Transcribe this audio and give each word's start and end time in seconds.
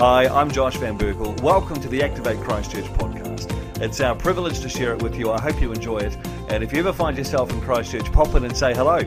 Hi, 0.00 0.28
I'm 0.28 0.50
Josh 0.50 0.78
Van 0.78 0.96
Berkel. 0.96 1.38
Welcome 1.42 1.78
to 1.82 1.86
the 1.86 2.02
Activate 2.02 2.40
Christchurch 2.40 2.86
podcast. 2.94 3.52
It's 3.82 4.00
our 4.00 4.14
privilege 4.14 4.60
to 4.60 4.68
share 4.70 4.94
it 4.94 5.02
with 5.02 5.14
you. 5.14 5.30
I 5.30 5.38
hope 5.38 5.60
you 5.60 5.72
enjoy 5.72 5.98
it. 5.98 6.16
And 6.48 6.64
if 6.64 6.72
you 6.72 6.78
ever 6.78 6.94
find 6.94 7.18
yourself 7.18 7.52
in 7.52 7.60
Christchurch, 7.60 8.10
pop 8.10 8.34
in 8.34 8.46
and 8.46 8.56
say 8.56 8.72
hello. 8.72 9.00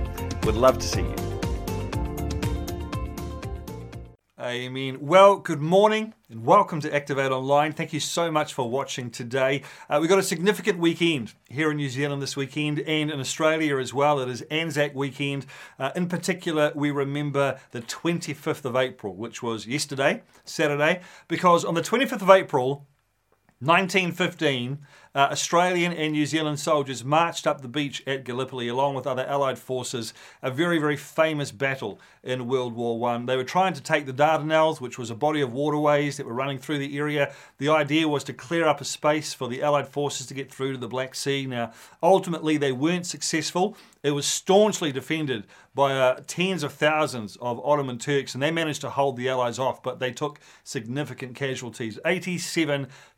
We'd 0.43 0.53
love 0.53 0.77
to 0.77 0.85
see 0.85 1.01
you. 1.01 1.32
Amen. 4.53 4.99
Well, 5.01 5.37
good 5.37 5.61
morning 5.61 6.13
and 6.29 6.45
welcome 6.45 6.79
to 6.81 6.93
Activate 6.93 7.31
Online. 7.31 7.73
Thank 7.73 7.91
you 7.91 7.99
so 7.99 8.29
much 8.29 8.53
for 8.53 8.69
watching 8.69 9.09
today. 9.09 9.63
Uh, 9.89 9.97
we've 9.99 10.11
got 10.11 10.19
a 10.19 10.23
significant 10.23 10.77
weekend 10.77 11.33
here 11.49 11.71
in 11.71 11.77
New 11.77 11.89
Zealand 11.89 12.21
this 12.21 12.37
weekend 12.37 12.79
and 12.81 13.09
in 13.09 13.19
Australia 13.19 13.79
as 13.79 13.95
well. 13.95 14.19
It 14.19 14.29
is 14.29 14.43
Anzac 14.51 14.93
weekend. 14.93 15.47
Uh, 15.79 15.89
in 15.95 16.07
particular, 16.07 16.71
we 16.75 16.91
remember 16.91 17.59
the 17.71 17.81
25th 17.81 18.63
of 18.63 18.75
April, 18.75 19.15
which 19.15 19.41
was 19.41 19.65
yesterday, 19.65 20.21
Saturday, 20.45 21.01
because 21.27 21.65
on 21.65 21.73
the 21.73 21.81
25th 21.81 22.21
of 22.21 22.29
April, 22.29 22.85
1915, 23.59 24.85
uh, 25.15 25.29
Australian 25.31 25.93
and 25.93 26.13
New 26.13 26.25
Zealand 26.25 26.59
soldiers 26.59 27.03
marched 27.03 27.45
up 27.45 27.61
the 27.61 27.67
beach 27.67 28.01
at 28.07 28.23
Gallipoli 28.23 28.67
along 28.67 28.95
with 28.95 29.05
other 29.05 29.25
Allied 29.25 29.59
forces, 29.59 30.13
a 30.41 30.49
very, 30.49 30.79
very 30.79 30.97
famous 30.97 31.51
battle 31.51 31.99
in 32.23 32.47
World 32.47 32.73
War 32.73 32.97
One. 32.97 33.25
They 33.25 33.37
were 33.37 33.43
trying 33.43 33.73
to 33.73 33.81
take 33.81 34.05
the 34.05 34.13
Dardanelles, 34.13 34.81
which 34.81 34.97
was 34.97 35.09
a 35.09 35.15
body 35.15 35.41
of 35.41 35.53
waterways 35.53 36.17
that 36.17 36.25
were 36.25 36.33
running 36.33 36.57
through 36.57 36.79
the 36.79 36.97
area. 36.97 37.33
The 37.57 37.69
idea 37.69 38.07
was 38.07 38.23
to 38.25 38.33
clear 38.33 38.65
up 38.67 38.81
a 38.81 38.85
space 38.85 39.33
for 39.33 39.47
the 39.47 39.61
Allied 39.61 39.87
forces 39.87 40.25
to 40.27 40.33
get 40.33 40.51
through 40.51 40.73
to 40.73 40.77
the 40.77 40.87
Black 40.87 41.15
Sea. 41.15 41.45
Now, 41.45 41.71
ultimately, 42.01 42.57
they 42.57 42.71
weren't 42.71 43.05
successful. 43.05 43.77
It 44.01 44.11
was 44.11 44.25
staunchly 44.25 44.91
defended 44.91 45.45
by 45.75 45.97
uh, 45.97 46.21
tens 46.27 46.61
of 46.63 46.73
thousands 46.73 47.37
of 47.37 47.59
Ottoman 47.65 47.97
Turks, 47.97 48.33
and 48.33 48.43
they 48.43 48.51
managed 48.51 48.81
to 48.81 48.89
hold 48.89 49.17
the 49.17 49.29
Allies 49.29 49.57
off, 49.57 49.81
but 49.81 49.99
they 49.99 50.11
took 50.11 50.39
significant 50.63 51.35
casualties. 51.35 51.99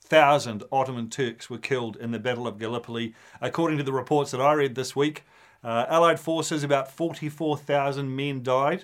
87,000 0.05 0.63
Ottoman 0.71 1.09
Turks 1.09 1.49
were 1.49 1.57
killed 1.57 1.57
killed 1.57 1.97
in 1.97 2.11
the 2.11 2.19
Battle 2.19 2.45
of 2.47 2.59
Gallipoli. 2.59 3.15
According 3.41 3.79
to 3.79 3.83
the 3.83 3.91
reports 3.91 4.29
that 4.31 4.39
I 4.39 4.53
read 4.53 4.75
this 4.75 4.95
week, 4.95 5.23
uh, 5.63 5.87
Allied 5.89 6.19
forces, 6.19 6.63
about 6.63 6.91
44,000 6.91 8.15
men 8.15 8.43
died, 8.43 8.83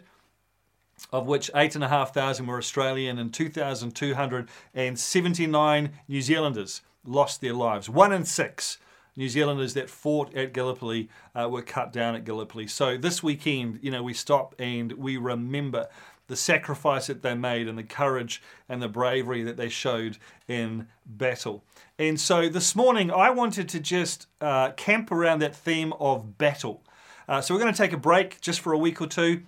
of 1.12 1.28
which 1.28 1.52
8,500 1.54 2.48
were 2.48 2.58
Australian 2.58 3.20
and 3.20 3.32
2,279 3.32 5.92
New 6.08 6.22
Zealanders 6.22 6.82
lost 7.06 7.42
their 7.42 7.54
lives. 7.54 7.88
One 7.88 8.12
in 8.12 8.26
six 8.26 8.80
New 9.16 9.30
Zealanders 9.30 9.76
that 9.76 9.92
fought 9.92 10.36
at 10.36 10.54
Gallipoli 10.54 11.08
uh, 11.36 11.48
were 11.50 11.62
cut 11.62 11.94
down 11.94 12.16
at 12.16 12.26
Gallipoli. 12.26 12.66
So 12.66 12.98
this 12.98 13.22
weekend, 13.22 13.78
you 13.84 13.92
know, 13.92 14.02
we 14.02 14.16
stop 14.16 14.56
and 14.58 14.94
we 14.94 15.18
remember 15.18 15.88
the 16.28 16.36
sacrifice 16.36 17.08
that 17.08 17.22
they 17.22 17.36
made 17.36 17.68
and 17.68 17.78
the 17.78 17.84
courage 17.84 18.42
and 18.70 18.82
the 18.82 18.88
bravery 18.88 19.44
that 19.44 19.58
they 19.58 19.70
showed 19.70 20.18
in 20.48 20.88
battle. 21.06 21.64
And 22.00 22.20
so 22.20 22.50
this 22.50 22.76
morning, 22.76 23.12
I 23.12 23.30
wanted 23.30 23.68
to 23.70 23.80
just 23.80 24.28
uh, 24.40 24.72
camp 24.72 25.12
around 25.12 25.40
that 25.40 25.56
theme 25.56 25.94
of 26.00 26.38
battle. 26.38 26.84
Uh, 27.28 27.42
so 27.42 27.54
we're 27.54 27.62
going 27.62 27.74
to 27.74 27.78
take 27.78 27.94
a 27.94 27.98
break 27.98 28.42
just 28.42 28.60
for 28.60 28.74
a 28.74 28.78
week 28.78 29.02
or 29.02 29.08
two 29.08 29.44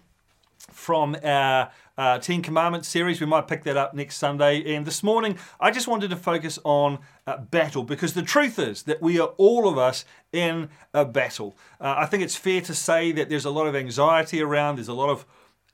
from 0.72 1.16
our 1.24 1.72
uh, 1.98 2.20
Ten 2.20 2.42
Commandments 2.42 2.88
series. 2.88 3.20
We 3.20 3.28
might 3.28 3.48
pick 3.48 3.64
that 3.64 3.78
up 3.78 3.94
next 3.94 4.18
Sunday. 4.18 4.76
And 4.76 4.86
this 4.86 5.04
morning, 5.04 5.38
I 5.60 5.72
just 5.72 5.88
wanted 5.88 6.10
to 6.10 6.16
focus 6.16 6.58
on 6.64 7.00
uh, 7.28 7.38
battle 7.38 7.84
because 7.84 8.14
the 8.14 8.22
truth 8.22 8.58
is 8.58 8.84
that 8.84 9.02
we 9.02 9.20
are 9.20 9.30
all 9.38 9.68
of 9.68 9.78
us 9.78 10.06
in 10.32 10.70
a 10.94 11.06
battle. 11.06 11.56
Uh, 11.80 11.96
I 11.98 12.06
think 12.06 12.24
it's 12.24 12.36
fair 12.36 12.62
to 12.62 12.74
say 12.74 13.12
that 13.12 13.30
there's 13.30 13.46
a 13.46 13.52
lot 13.52 13.68
of 13.68 13.76
anxiety 13.76 14.42
around, 14.42 14.78
there's 14.78 14.88
a 14.88 14.94
lot 14.94 15.10
of 15.10 15.26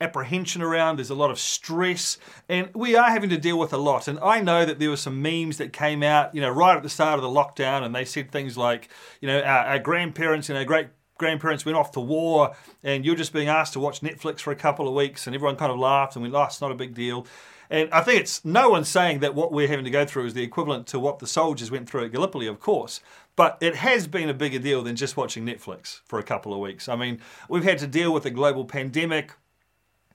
apprehension 0.02 0.62
around, 0.62 0.98
there's 0.98 1.10
a 1.10 1.16
lot 1.16 1.32
of 1.32 1.40
stress, 1.40 2.18
and 2.48 2.70
we 2.74 2.96
are 2.96 3.10
having 3.10 3.30
to 3.30 3.38
deal 3.38 3.60
with 3.60 3.74
a 3.74 3.78
lot. 3.78 4.08
And 4.08 4.20
I 4.20 4.40
know 4.42 4.66
that 4.66 4.80
there 4.80 4.90
were 4.90 4.98
some 4.98 5.22
memes 5.22 5.58
that 5.58 5.74
came 5.74 6.04
out, 6.04 6.34
you 6.34 6.42
know, 6.42 6.50
right 6.50 6.78
at 6.78 6.84
the 6.84 6.90
start 6.90 7.20
of 7.20 7.22
the 7.22 7.30
lockdown, 7.30 7.84
and 7.84 7.94
they 7.94 8.06
said 8.06 8.32
things 8.32 8.58
like, 8.58 8.90
you 9.22 9.28
know, 9.28 9.42
our, 9.42 9.66
our 9.66 9.80
grandparents 9.80 10.50
and 10.50 10.58
our 10.58 10.66
great 10.66 10.88
grandparents 11.18 11.66
went 11.66 11.78
off 11.78 11.92
to 11.92 12.00
war, 12.00 12.56
and 12.84 13.06
you're 13.06 13.16
just 13.16 13.34
being 13.34 13.50
asked 13.50 13.74
to 13.74 13.80
watch 13.80 14.02
Netflix 14.02 14.40
for 14.40 14.52
a 14.52 14.56
couple 14.56 14.88
of 14.88 14.94
weeks, 14.94 15.28
and 15.28 15.36
everyone 15.36 15.58
kind 15.58 15.72
of 15.72 15.78
laughed 15.78 16.16
and 16.16 16.24
went, 16.24 16.34
oh, 16.34 16.44
it's 16.44 16.62
not 16.62 16.72
a 16.72 16.76
big 16.76 16.94
deal. 16.94 17.28
And 17.70 17.88
I 17.92 18.02
think 18.02 18.22
it's 18.22 18.44
no 18.44 18.70
one 18.70 18.84
saying 18.84 19.20
that 19.20 19.36
what 19.36 19.52
we're 19.52 19.68
having 19.68 19.86
to 19.86 19.92
go 19.92 20.04
through 20.04 20.26
is 20.26 20.34
the 20.34 20.42
equivalent 20.42 20.88
to 20.88 21.00
what 21.00 21.20
the 21.20 21.28
soldiers 21.28 21.70
went 21.70 21.88
through 21.88 22.06
at 22.06 22.12
Gallipoli, 22.12 22.48
of 22.48 22.60
course. 22.60 23.00
But 23.36 23.58
it 23.62 23.76
has 23.76 24.08
been 24.08 24.28
a 24.28 24.34
bigger 24.34 24.60
deal 24.60 24.82
than 24.82 24.96
just 24.96 25.16
watching 25.16 25.46
Netflix 25.46 26.02
for 26.06 26.18
a 26.18 26.24
couple 26.24 26.52
of 26.52 26.60
weeks. 26.60 26.90
I 26.90 26.96
mean, 26.96 27.20
we've 27.48 27.64
had 27.64 27.78
to 27.80 27.88
deal 27.88 28.12
with 28.12 28.26
a 28.26 28.32
global 28.32 28.66
pandemic, 28.66 29.34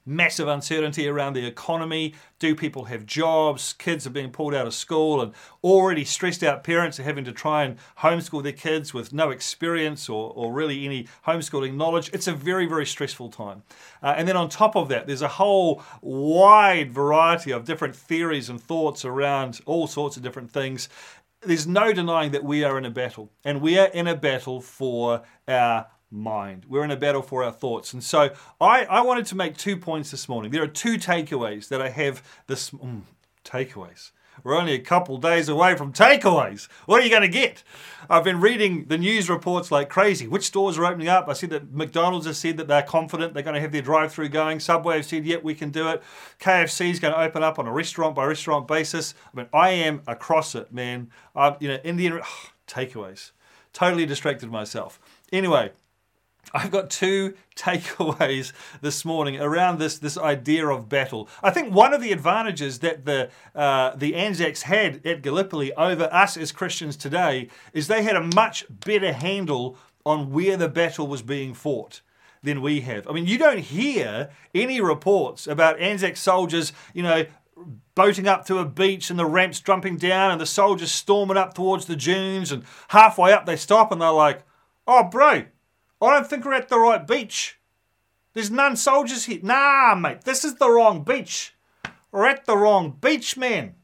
massive 0.05 0.47
uncertainty 0.47 1.07
around 1.07 1.33
the 1.33 1.45
economy. 1.45 2.13
Do 2.39 2.55
people 2.55 2.85
have 2.85 3.05
jobs? 3.05 3.73
Kids 3.73 4.05
are 4.05 4.11
being 4.11 4.31
pulled 4.31 4.53
out 4.53 4.67
of 4.67 4.73
school, 4.73 5.21
and 5.21 5.33
already 5.63 6.05
stressed 6.05 6.43
out 6.43 6.63
parents 6.63 6.99
are 6.99 7.03
having 7.03 7.25
to 7.25 7.31
try 7.31 7.63
and 7.63 7.77
homeschool 7.99 8.43
their 8.43 8.51
kids 8.51 8.93
with 8.93 9.13
no 9.13 9.31
experience 9.31 10.07
or, 10.09 10.31
or 10.35 10.53
really 10.53 10.85
any 10.85 11.07
homeschooling 11.25 11.75
knowledge. 11.75 12.09
It's 12.13 12.27
a 12.27 12.33
very, 12.33 12.65
very 12.65 12.85
stressful 12.85 13.29
time. 13.29 13.63
Uh, 14.03 14.13
and 14.17 14.27
then 14.27 14.37
on 14.37 14.49
top 14.49 14.75
of 14.75 14.89
that, 14.89 15.07
there's 15.07 15.21
a 15.21 15.27
whole 15.27 15.81
wide 16.01 16.91
variety 16.91 17.51
of 17.51 17.65
different 17.65 17.95
theories 17.95 18.49
and 18.49 18.61
thoughts 18.61 19.05
around 19.05 19.61
all 19.65 19.87
sorts 19.87 20.17
of 20.17 20.23
different 20.23 20.51
things. 20.51 20.89
There's 21.41 21.67
no 21.67 21.93
denying 21.93 22.31
that 22.31 22.43
we 22.43 22.63
are 22.63 22.77
in 22.77 22.85
a 22.85 22.89
battle, 22.89 23.29
and 23.43 23.61
we 23.61 23.77
are 23.77 23.87
in 23.87 24.07
a 24.07 24.15
battle 24.15 24.61
for 24.61 25.21
our 25.47 25.87
mind. 26.15 26.65
We're 26.67 26.83
in 26.83 26.91
a 26.91 26.97
battle 26.97 27.21
for 27.21 27.43
our 27.43 27.51
thoughts. 27.51 27.93
And 27.93 28.03
so 28.03 28.29
I, 28.59 28.85
I 28.85 29.01
wanted 29.01 29.25
to 29.27 29.35
make 29.35 29.57
two 29.57 29.77
points 29.77 30.11
this 30.11 30.27
morning. 30.29 30.51
There 30.51 30.63
are 30.63 30.67
two 30.67 30.97
takeaways 30.97 31.67
that 31.69 31.81
I 31.81 31.89
have 31.89 32.23
this. 32.47 32.71
Mm, 32.71 33.01
takeaways. 33.45 34.11
We're 34.43 34.57
only 34.57 34.73
a 34.73 34.79
couple 34.79 35.17
days 35.17 35.47
away 35.47 35.75
from 35.75 35.93
takeaways. 35.93 36.67
What 36.85 37.01
are 37.01 37.03
you 37.03 37.09
going 37.09 37.21
to 37.21 37.27
get? 37.27 37.63
I've 38.09 38.23
been 38.23 38.41
reading 38.41 38.85
the 38.85 38.97
news 38.97 39.29
reports 39.29 39.71
like 39.71 39.89
crazy. 39.89 40.27
Which 40.27 40.43
stores 40.43 40.77
are 40.77 40.85
opening 40.85 41.07
up? 41.07 41.29
I 41.29 41.33
see 41.33 41.47
that 41.47 41.71
McDonald's 41.73 42.25
has 42.25 42.37
said 42.37 42.57
that 42.57 42.67
they're 42.67 42.83
confident 42.83 43.33
they're 43.33 43.43
going 43.43 43.55
to 43.55 43.61
have 43.61 43.71
their 43.71 43.81
drive 43.81 44.11
through 44.11 44.29
going. 44.29 44.59
Subway 44.59 44.97
have 44.97 45.05
said, 45.05 45.25
yep, 45.25 45.43
we 45.43 45.55
can 45.55 45.69
do 45.69 45.87
it. 45.87 46.03
KFC 46.39 46.91
is 46.91 46.99
going 46.99 47.13
to 47.13 47.19
open 47.19 47.43
up 47.43 47.57
on 47.57 47.65
a 47.65 47.71
restaurant 47.71 48.13
by 48.15 48.25
restaurant 48.25 48.67
basis. 48.67 49.13
I 49.33 49.37
mean, 49.37 49.47
I 49.53 49.69
am 49.69 50.01
across 50.05 50.53
it, 50.53 50.71
man. 50.71 51.09
i 51.35 51.55
you 51.59 51.69
know, 51.69 51.79
Indian 51.83 52.19
oh, 52.21 52.49
takeaways. 52.67 53.31
Totally 53.73 54.05
distracted 54.05 54.49
myself. 54.49 54.99
Anyway, 55.31 55.71
I've 56.55 56.71
got 56.71 56.89
two 56.89 57.33
takeaways 57.55 58.53
this 58.81 59.03
morning 59.03 59.39
around 59.39 59.77
this, 59.79 59.99
this 59.99 60.17
idea 60.17 60.67
of 60.67 60.87
battle. 60.87 61.27
I 61.43 61.51
think 61.51 61.73
one 61.73 61.93
of 61.93 62.01
the 62.01 62.13
advantages 62.13 62.79
that 62.79 63.05
the, 63.05 63.29
uh, 63.53 63.95
the 63.95 64.15
Anzacs 64.15 64.63
had 64.63 65.05
at 65.05 65.21
Gallipoli 65.21 65.73
over 65.73 66.09
us 66.11 66.37
as 66.37 66.53
Christians 66.53 66.95
today 66.95 67.49
is 67.73 67.87
they 67.87 68.03
had 68.03 68.15
a 68.15 68.23
much 68.23 68.65
better 68.69 69.11
handle 69.11 69.77
on 70.05 70.31
where 70.31 70.55
the 70.55 70.69
battle 70.69 71.07
was 71.07 71.21
being 71.21 71.53
fought 71.53 72.01
than 72.41 72.61
we 72.61 72.81
have. 72.81 73.07
I 73.07 73.11
mean, 73.11 73.25
you 73.25 73.37
don't 73.37 73.59
hear 73.59 74.29
any 74.53 74.79
reports 74.79 75.47
about 75.47 75.79
Anzac 75.79 76.15
soldiers, 76.15 76.71
you 76.93 77.03
know, 77.03 77.25
boating 77.95 78.27
up 78.27 78.45
to 78.45 78.59
a 78.59 78.65
beach 78.65 79.09
and 79.09 79.17
the 79.19 79.25
ramps 79.25 79.59
jumping 79.59 79.97
down 79.97 80.31
and 80.31 80.39
the 80.39 80.45
soldiers 80.45 80.91
storming 80.91 81.37
up 81.37 81.53
towards 81.53 81.85
the 81.85 81.95
dunes 81.95 82.51
and 82.51 82.63
halfway 82.89 83.33
up 83.33 83.45
they 83.45 83.55
stop 83.55 83.91
and 83.91 84.01
they're 84.01 84.11
like, 84.11 84.43
oh, 84.87 85.03
bro, 85.03 85.45
I 86.01 86.13
don't 86.13 86.27
think 86.27 86.45
we're 86.45 86.53
at 86.53 86.69
the 86.69 86.79
right 86.79 87.05
beach. 87.05 87.59
There's 88.33 88.51
none 88.51 88.75
soldiers 88.75 89.25
here. 89.25 89.39
Nah, 89.41 89.95
mate, 89.95 90.23
this 90.23 90.43
is 90.43 90.55
the 90.55 90.69
wrong 90.69 91.03
beach. 91.03 91.55
We're 92.11 92.27
at 92.27 92.45
the 92.45 92.57
wrong 92.57 92.97
beach, 92.99 93.37
man. 93.37 93.75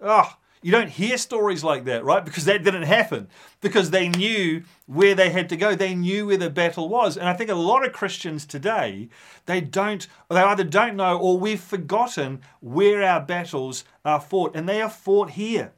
Oh, 0.00 0.36
you 0.62 0.72
don't 0.72 0.90
hear 0.90 1.16
stories 1.18 1.62
like 1.62 1.84
that, 1.84 2.04
right? 2.04 2.24
Because 2.24 2.44
that 2.44 2.64
didn't 2.64 2.84
happen. 2.84 3.28
Because 3.60 3.90
they 3.90 4.08
knew 4.08 4.62
where 4.86 5.14
they 5.14 5.30
had 5.30 5.48
to 5.50 5.56
go. 5.56 5.74
They 5.74 5.94
knew 5.94 6.26
where 6.26 6.36
the 6.36 6.50
battle 6.50 6.88
was. 6.88 7.16
And 7.16 7.28
I 7.28 7.32
think 7.32 7.50
a 7.50 7.54
lot 7.54 7.86
of 7.86 7.92
Christians 7.92 8.46
today, 8.46 9.08
they 9.46 9.60
don't, 9.60 10.06
they 10.28 10.40
either 10.40 10.64
don't 10.64 10.96
know 10.96 11.18
or 11.18 11.38
we've 11.38 11.60
forgotten 11.60 12.40
where 12.60 13.02
our 13.02 13.20
battles 13.20 13.84
are 14.04 14.20
fought. 14.20 14.56
And 14.56 14.68
they 14.68 14.82
are 14.82 14.90
fought 14.90 15.30
here. 15.30 15.72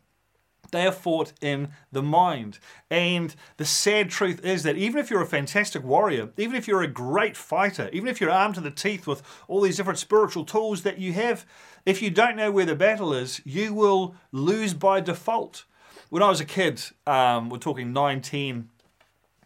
They 0.71 0.87
are 0.87 0.93
fought 0.93 1.33
in 1.41 1.69
the 1.93 2.03
mind. 2.03 2.59
And 2.91 3.35
the 3.57 3.65
sad 3.65 4.11
truth 4.11 4.45
is 4.45 4.63
that 4.63 4.77
even 4.77 5.01
if 5.01 5.11
you're 5.11 5.23
a 5.23 5.27
fantastic 5.27 5.85
warrior, 5.85 6.31
even 6.37 6.57
if 6.57 6.69
you're 6.69 6.83
a 6.83 6.89
great 6.89 7.37
fighter, 7.37 7.91
even 7.93 8.09
if 8.09 8.21
you're 8.21 8.31
armed 8.31 8.55
to 8.57 8.61
the 8.61 8.71
teeth 8.71 9.07
with 9.07 9.23
all 9.49 9.61
these 9.61 9.77
different 9.77 9.99
spiritual 9.99 10.45
tools 10.45 10.83
that 10.83 10.99
you 10.99 11.13
have, 11.13 11.45
if 11.87 12.03
you 12.03 12.11
don't 12.11 12.37
know 12.37 12.51
where 12.51 12.67
the 12.67 12.75
battle 12.75 13.13
is, 13.13 13.41
you 13.45 13.75
will 13.75 14.15
lose 14.33 14.75
by 14.75 15.01
default. 15.01 15.65
When 16.11 16.23
I 16.23 16.29
was 16.29 16.41
a 16.41 16.45
kid, 16.45 16.83
um, 17.07 17.51
we're 17.51 17.59
talking 17.59 17.93
19, 17.93 18.69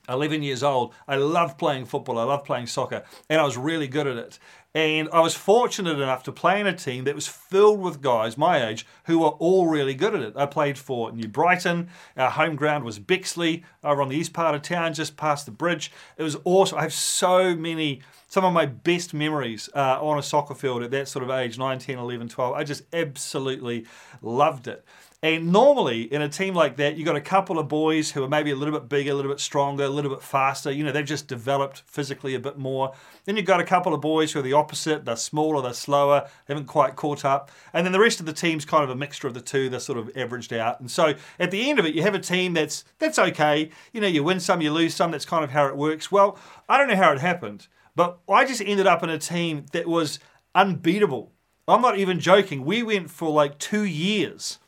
11 0.09 0.43
years 0.43 0.63
old, 0.63 0.95
I 1.07 1.17
loved 1.17 1.59
playing 1.59 1.87
football, 1.87 2.19
I 2.19 2.25
loved 2.25 2.45
playing 2.45 2.67
soccer, 2.67 3.05
and 3.29 3.41
I 3.41 3.45
was 3.45 3.57
really 3.57 3.89
good 3.89 4.07
at 4.07 4.17
it. 4.17 4.39
And 4.75 5.09
I 5.13 5.21
was 5.21 5.37
fortunate 5.37 6.01
enough 6.01 6.25
to 6.25 6.33
play 6.33 6.61
in 6.61 6.67
a 6.67 6.73
team 6.73 7.05
that 7.05 7.15
was 7.15 7.29
filled 7.29 7.81
with 7.81 8.03
guys 8.03 8.37
my 8.37 8.67
age 8.67 8.85
who 9.05 9.21
were 9.21 9.29
all 9.29 9.69
really 9.69 9.95
good 9.95 10.17
at 10.17 10.21
it. 10.21 10.37
I 10.37 10.47
played 10.47 10.77
for 10.77 11.13
New 11.13 11.29
Brighton. 11.29 11.91
Our 12.17 12.31
home 12.31 12.57
ground 12.57 12.83
was 12.83 12.99
Bexley 12.99 13.63
over 13.85 14.03
on 14.03 14.09
the 14.09 14.17
east 14.17 14.33
part 14.33 14.57
of 14.57 14.63
town, 14.63 14.93
just 14.93 15.17
past 15.17 15.47
the 15.47 15.53
bridge. 15.53 15.93
It 16.17 16.25
was 16.25 16.37
awesome. 16.45 16.79
I 16.79 16.83
have 16.83 16.93
so 16.93 17.55
many, 17.55 18.03
some 18.27 18.45
of 18.45 18.53
my 18.53 18.67
best 18.67 19.15
memories 19.15 19.71
uh, 19.77 20.05
on 20.05 20.19
a 20.19 20.23
soccer 20.23 20.57
field 20.57 20.83
at 20.83 20.91
that 20.91 21.07
sort 21.07 21.23
of 21.23 21.31
age 21.31 21.57
9, 21.57 21.79
10, 21.79 21.97
11, 21.97 22.29
12. 22.29 22.55
I 22.55 22.65
just 22.65 22.83
absolutely 22.93 23.87
loved 24.23 24.67
it. 24.67 24.85
And 25.25 25.51
normally 25.53 26.03
in 26.13 26.21
a 26.21 26.29
team 26.29 26.53
like 26.53 26.77
that, 26.77 26.99
you've 26.99 27.07
got 27.07 27.17
a 27.17 27.21
couple 27.21 27.59
of 27.59 27.67
boys 27.67 28.11
who 28.11 28.23
are 28.23 28.29
maybe 28.29 28.51
a 28.51 28.57
little 28.57 28.79
bit 28.79 28.91
bigger, 28.91 29.13
a 29.13 29.15
little 29.15 29.31
bit 29.31 29.41
stronger, 29.41 29.85
a 29.85 29.89
little 29.89 30.11
bit 30.11 30.21
faster. 30.21 30.71
You 30.71 30.85
know, 30.85 30.93
they've 30.93 31.03
just 31.03 31.29
developed 31.29 31.83
physically 31.87 32.35
a 32.35 32.39
bit 32.39 32.59
more. 32.59 32.93
Then 33.25 33.39
you've 33.39 33.47
got 33.47 33.59
a 33.59 33.65
couple 33.65 33.95
of 33.95 34.03
boys 34.03 34.33
who 34.33 34.41
are 34.41 34.43
the 34.43 34.53
opposite. 34.53 35.07
They're 35.07 35.17
smaller, 35.17 35.63
they're 35.63 35.73
slower, 35.73 36.29
they 36.47 36.53
haven't 36.53 36.67
quite 36.67 36.95
caught 36.95 37.25
up. 37.25 37.51
And 37.73 37.87
then 37.87 37.93
the 37.95 38.01
rest 38.01 38.21
of 38.21 38.27
the 38.27 38.35
team's 38.35 38.67
kind 38.67 38.85
of 38.85 38.91
a 38.91 38.95
mixture 38.95 39.27
of 39.27 39.33
the 39.33 39.41
two. 39.41 39.71
They're 39.71 39.81
sort 39.81 39.97
of 39.97 40.15
averaged 40.15 40.53
out. 40.53 40.79
And 40.79 40.91
so 40.91 41.15
at 41.41 41.51
the 41.51 41.71
end 41.71 41.79
of 41.79 41.87
it, 41.87 41.95
you 41.95 42.03
have 42.03 42.15
a 42.15 42.19
team 42.19 42.53
that's 42.53 42.85
that's 42.99 43.19
okay. 43.19 43.71
You 43.95 44.03
know, 44.03 44.07
you 44.07 44.23
win 44.23 44.41
some, 44.41 44.61
you 44.61 44.73
lose 44.75 44.95
some. 44.95 45.11
That's 45.11 45.25
kind 45.25 45.43
of 45.43 45.53
how 45.53 45.67
it 45.69 45.77
works. 45.79 46.13
Well, 46.13 46.39
I 46.69 46.77
don't 46.77 46.89
know 46.89 46.97
how 46.97 47.13
it 47.13 47.21
happened, 47.21 47.67
but 47.97 48.19
I 48.29 48.45
just 48.45 48.61
ended 48.61 48.87
up 48.87 49.03
in 49.03 49.09
a 49.09 49.17
team 49.17 49.65
that 49.73 49.89
was 49.89 50.19
unbeatable. 50.55 51.33
I'm 51.67 51.81
not 51.81 51.97
even 51.97 52.21
joking. 52.21 52.67
We 52.67 52.83
went 52.83 53.11
for 53.11 53.31
like 53.31 53.59
two 53.59 53.85
years 53.85 54.59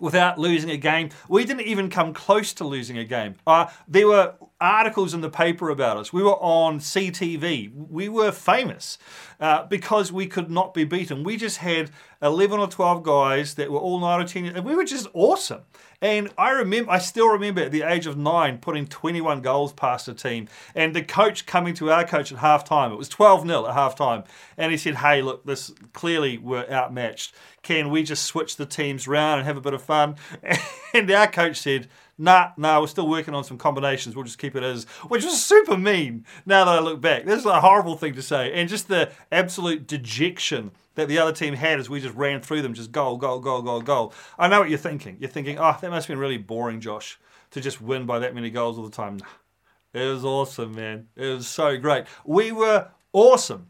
without 0.00 0.38
losing 0.38 0.70
a 0.70 0.76
game. 0.76 1.10
We 1.28 1.44
didn't 1.44 1.66
even 1.66 1.90
come 1.90 2.12
close 2.12 2.52
to 2.54 2.64
losing 2.64 2.98
a 2.98 3.04
game. 3.04 3.36
Uh, 3.46 3.66
there 3.86 4.06
were 4.06 4.34
articles 4.60 5.14
in 5.14 5.22
the 5.22 5.30
paper 5.30 5.70
about 5.70 5.96
us. 5.96 6.12
We 6.12 6.22
were 6.22 6.36
on 6.36 6.80
CTV. 6.80 7.72
We 7.90 8.08
were 8.08 8.30
famous 8.30 8.98
uh, 9.40 9.64
because 9.64 10.12
we 10.12 10.26
could 10.26 10.50
not 10.50 10.74
be 10.74 10.84
beaten. 10.84 11.24
We 11.24 11.36
just 11.36 11.58
had 11.58 11.90
11 12.22 12.60
or 12.60 12.68
12 12.68 13.02
guys 13.02 13.54
that 13.54 13.70
were 13.70 13.78
all 13.78 13.98
9 13.98 14.20
or 14.20 14.26
10 14.26 14.44
years, 14.44 14.56
and 14.56 14.64
we 14.64 14.74
were 14.74 14.84
just 14.84 15.06
awesome. 15.14 15.62
And 16.02 16.30
I 16.38 16.50
remember, 16.50 16.90
I 16.90 16.98
still 16.98 17.28
remember 17.28 17.62
at 17.62 17.72
the 17.72 17.82
age 17.82 18.06
of 18.06 18.16
nine 18.16 18.58
putting 18.58 18.86
21 18.86 19.42
goals 19.42 19.72
past 19.72 20.08
a 20.08 20.14
team, 20.14 20.48
and 20.74 20.94
the 20.94 21.02
coach 21.02 21.46
coming 21.46 21.74
to 21.74 21.90
our 21.90 22.04
coach 22.04 22.32
at 22.32 22.38
halftime. 22.38 22.92
It 22.92 22.96
was 22.96 23.08
12 23.08 23.46
0 23.46 23.66
at 23.66 23.74
halftime, 23.74 24.26
and 24.56 24.70
he 24.70 24.78
said, 24.78 24.96
"Hey, 24.96 25.20
look, 25.20 25.44
this 25.44 25.72
clearly 25.92 26.38
we're 26.38 26.66
outmatched. 26.70 27.34
Can 27.62 27.90
we 27.90 28.02
just 28.02 28.24
switch 28.24 28.56
the 28.56 28.64
teams 28.64 29.06
around 29.06 29.38
and 29.38 29.46
have 29.46 29.58
a 29.58 29.62
bit 29.62 29.74
of 29.74 29.82
fun?" 29.82 30.16
And 30.92 31.08
our 31.12 31.28
coach 31.28 31.56
said, 31.56 31.86
nah, 32.20 32.50
nah, 32.56 32.80
we're 32.80 32.86
still 32.86 33.08
working 33.08 33.34
on 33.34 33.42
some 33.42 33.58
combinations. 33.58 34.14
We'll 34.14 34.24
just 34.24 34.38
keep 34.38 34.54
it 34.54 34.62
as, 34.62 34.84
which 35.08 35.24
was 35.24 35.42
super 35.42 35.76
mean 35.76 36.26
now 36.44 36.64
that 36.64 36.78
I 36.78 36.80
look 36.80 37.00
back. 37.00 37.24
This 37.24 37.40
is 37.40 37.46
a 37.46 37.60
horrible 37.60 37.96
thing 37.96 38.14
to 38.14 38.22
say. 38.22 38.52
And 38.52 38.68
just 38.68 38.88
the 38.88 39.10
absolute 39.32 39.86
dejection 39.86 40.70
that 40.94 41.08
the 41.08 41.18
other 41.18 41.32
team 41.32 41.54
had 41.54 41.80
as 41.80 41.88
we 41.88 42.00
just 42.00 42.14
ran 42.14 42.40
through 42.40 42.62
them, 42.62 42.74
just 42.74 42.92
goal, 42.92 43.16
goal, 43.16 43.40
goal, 43.40 43.62
goal, 43.62 43.80
goal. 43.80 44.12
I 44.38 44.48
know 44.48 44.60
what 44.60 44.68
you're 44.68 44.78
thinking. 44.78 45.16
You're 45.18 45.30
thinking, 45.30 45.58
oh, 45.58 45.76
that 45.80 45.90
must 45.90 46.06
have 46.06 46.14
been 46.14 46.20
really 46.20 46.38
boring, 46.38 46.80
Josh, 46.80 47.18
to 47.52 47.60
just 47.60 47.80
win 47.80 48.04
by 48.04 48.18
that 48.18 48.34
many 48.34 48.50
goals 48.50 48.76
all 48.76 48.84
the 48.84 48.90
time. 48.90 49.16
Nah. 49.16 49.26
It 49.92 50.06
was 50.06 50.24
awesome, 50.24 50.74
man. 50.76 51.08
It 51.16 51.26
was 51.26 51.48
so 51.48 51.76
great. 51.78 52.04
We 52.24 52.52
were 52.52 52.88
awesome. 53.12 53.68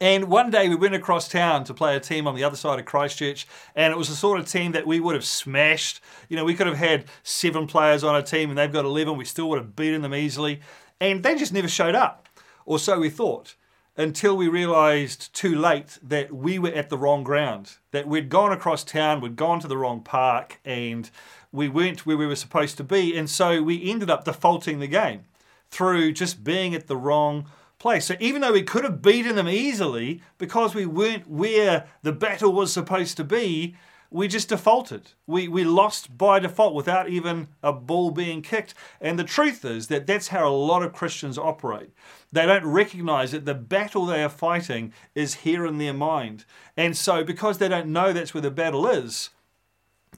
And 0.00 0.24
one 0.24 0.50
day 0.50 0.68
we 0.68 0.74
went 0.74 0.94
across 0.94 1.28
town 1.28 1.64
to 1.64 1.74
play 1.74 1.96
a 1.96 2.00
team 2.00 2.26
on 2.26 2.34
the 2.34 2.44
other 2.44 2.56
side 2.56 2.78
of 2.78 2.84
Christchurch, 2.84 3.46
and 3.74 3.92
it 3.92 3.96
was 3.96 4.08
the 4.08 4.16
sort 4.16 4.40
of 4.40 4.48
team 4.48 4.72
that 4.72 4.86
we 4.86 5.00
would 5.00 5.14
have 5.14 5.24
smashed. 5.24 6.00
You 6.28 6.36
know, 6.36 6.44
we 6.44 6.54
could 6.54 6.66
have 6.66 6.76
had 6.76 7.04
seven 7.22 7.66
players 7.66 8.02
on 8.02 8.16
a 8.16 8.22
team, 8.22 8.50
and 8.50 8.58
they've 8.58 8.72
got 8.72 8.84
11. 8.84 9.16
We 9.16 9.24
still 9.24 9.48
would 9.50 9.58
have 9.58 9.76
beaten 9.76 10.02
them 10.02 10.14
easily. 10.14 10.60
And 11.00 11.22
they 11.22 11.36
just 11.36 11.52
never 11.52 11.68
showed 11.68 11.94
up, 11.94 12.28
or 12.66 12.78
so 12.78 12.98
we 12.98 13.10
thought, 13.10 13.54
until 13.96 14.36
we 14.36 14.48
realised 14.48 15.32
too 15.32 15.54
late 15.54 15.98
that 16.02 16.32
we 16.32 16.58
were 16.58 16.72
at 16.72 16.88
the 16.88 16.98
wrong 16.98 17.22
ground, 17.22 17.76
that 17.92 18.08
we'd 18.08 18.28
gone 18.28 18.52
across 18.52 18.82
town, 18.84 19.20
we'd 19.20 19.36
gone 19.36 19.60
to 19.60 19.68
the 19.68 19.76
wrong 19.76 20.00
park, 20.00 20.60
and 20.64 21.10
we 21.52 21.68
weren't 21.68 22.04
where 22.04 22.16
we 22.16 22.26
were 22.26 22.34
supposed 22.34 22.76
to 22.76 22.84
be. 22.84 23.16
And 23.16 23.30
so 23.30 23.62
we 23.62 23.88
ended 23.88 24.10
up 24.10 24.24
defaulting 24.24 24.80
the 24.80 24.88
game 24.88 25.24
through 25.70 26.12
just 26.12 26.42
being 26.42 26.74
at 26.74 26.88
the 26.88 26.96
wrong 26.96 27.46
place. 27.78 28.06
So 28.06 28.14
even 28.20 28.40
though 28.40 28.52
we 28.52 28.62
could 28.62 28.84
have 28.84 29.02
beaten 29.02 29.36
them 29.36 29.48
easily, 29.48 30.22
because 30.38 30.74
we 30.74 30.86
weren't 30.86 31.28
where 31.28 31.86
the 32.02 32.12
battle 32.12 32.52
was 32.52 32.72
supposed 32.72 33.16
to 33.18 33.24
be, 33.24 33.76
we 34.14 34.28
just 34.28 34.48
defaulted. 34.48 35.10
We, 35.26 35.48
we 35.48 35.64
lost 35.64 36.16
by 36.16 36.38
default 36.38 36.74
without 36.74 37.08
even 37.08 37.48
a 37.64 37.72
ball 37.72 38.12
being 38.12 38.42
kicked. 38.42 38.72
And 39.00 39.18
the 39.18 39.24
truth 39.24 39.64
is 39.64 39.88
that 39.88 40.06
that's 40.06 40.28
how 40.28 40.46
a 40.46 40.54
lot 40.54 40.84
of 40.84 40.92
Christians 40.92 41.36
operate. 41.36 41.90
They 42.30 42.46
don't 42.46 42.64
recognize 42.64 43.32
that 43.32 43.44
the 43.44 43.54
battle 43.54 44.06
they 44.06 44.22
are 44.22 44.28
fighting 44.28 44.92
is 45.16 45.34
here 45.34 45.66
in 45.66 45.78
their 45.78 45.92
mind. 45.92 46.44
And 46.76 46.96
so, 46.96 47.24
because 47.24 47.58
they 47.58 47.68
don't 47.68 47.88
know 47.88 48.12
that's 48.12 48.32
where 48.32 48.40
the 48.40 48.52
battle 48.52 48.86
is, 48.86 49.30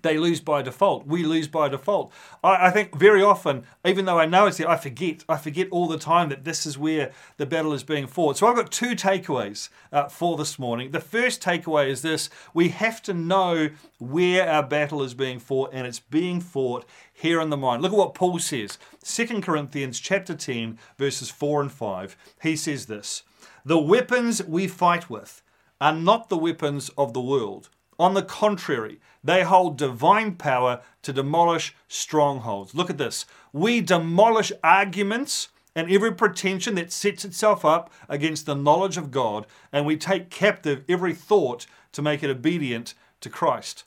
they 0.02 0.18
lose 0.18 0.40
by 0.40 0.62
default. 0.62 1.06
We 1.06 1.24
lose 1.24 1.48
by 1.48 1.68
default. 1.68 2.12
I, 2.42 2.66
I, 2.66 2.70
think 2.70 2.96
very 2.96 3.22
often, 3.22 3.64
even 3.84 4.04
though 4.04 4.18
I 4.18 4.26
know 4.26 4.46
it's 4.46 4.58
there, 4.58 4.68
I 4.68 4.76
forget. 4.76 5.24
I 5.28 5.36
forget 5.36 5.68
all 5.70 5.88
the 5.88 5.98
time 5.98 6.28
that 6.28 6.44
this 6.44 6.66
is 6.66 6.78
where 6.78 7.12
the 7.36 7.46
battle 7.46 7.72
is 7.72 7.82
being 7.82 8.06
fought. 8.06 8.36
So 8.36 8.46
I've 8.46 8.56
got 8.56 8.70
two 8.70 8.94
takeaways 8.94 9.68
uh, 9.92 10.08
for 10.08 10.36
this 10.36 10.58
morning. 10.58 10.90
The 10.90 11.00
first 11.00 11.42
takeaway 11.42 11.88
is 11.88 12.02
this 12.02 12.30
we 12.54 12.70
have 12.70 13.02
to 13.02 13.14
know 13.14 13.70
where 13.98 14.48
our 14.48 14.62
battle 14.62 15.02
is 15.02 15.14
being 15.14 15.38
fought, 15.38 15.70
and 15.72 15.86
it's 15.86 16.00
being 16.00 16.40
fought 16.40 16.84
here 17.12 17.40
in 17.40 17.50
the 17.50 17.56
mind. 17.56 17.82
Look 17.82 17.92
at 17.92 17.98
what 17.98 18.14
Paul 18.14 18.38
says. 18.38 18.78
2 19.02 19.40
Corinthians 19.40 20.00
chapter 20.00 20.34
10, 20.34 20.78
verses 20.98 21.30
4 21.30 21.62
and 21.62 21.72
5. 21.72 22.16
He 22.42 22.56
says 22.56 22.86
this 22.86 23.22
The 23.64 23.78
weapons 23.78 24.42
we 24.42 24.68
fight 24.68 25.08
with 25.08 25.42
are 25.80 25.94
not 25.94 26.28
the 26.28 26.38
weapons 26.38 26.90
of 26.96 27.12
the 27.12 27.20
world. 27.20 27.68
On 27.98 28.14
the 28.14 28.22
contrary, 28.22 29.00
they 29.24 29.42
hold 29.42 29.78
divine 29.78 30.34
power 30.34 30.82
to 31.02 31.12
demolish 31.12 31.74
strongholds. 31.88 32.74
Look 32.74 32.90
at 32.90 32.98
this. 32.98 33.24
We 33.52 33.80
demolish 33.80 34.52
arguments 34.62 35.48
and 35.74 35.90
every 35.90 36.12
pretension 36.14 36.74
that 36.76 36.92
sets 36.92 37.24
itself 37.24 37.64
up 37.64 37.92
against 38.08 38.46
the 38.46 38.54
knowledge 38.54 38.96
of 38.96 39.10
God, 39.10 39.46
and 39.72 39.84
we 39.84 39.96
take 39.96 40.30
captive 40.30 40.84
every 40.88 41.14
thought 41.14 41.66
to 41.92 42.02
make 42.02 42.22
it 42.22 42.30
obedient 42.30 42.94
to 43.20 43.28
Christ. 43.28 43.84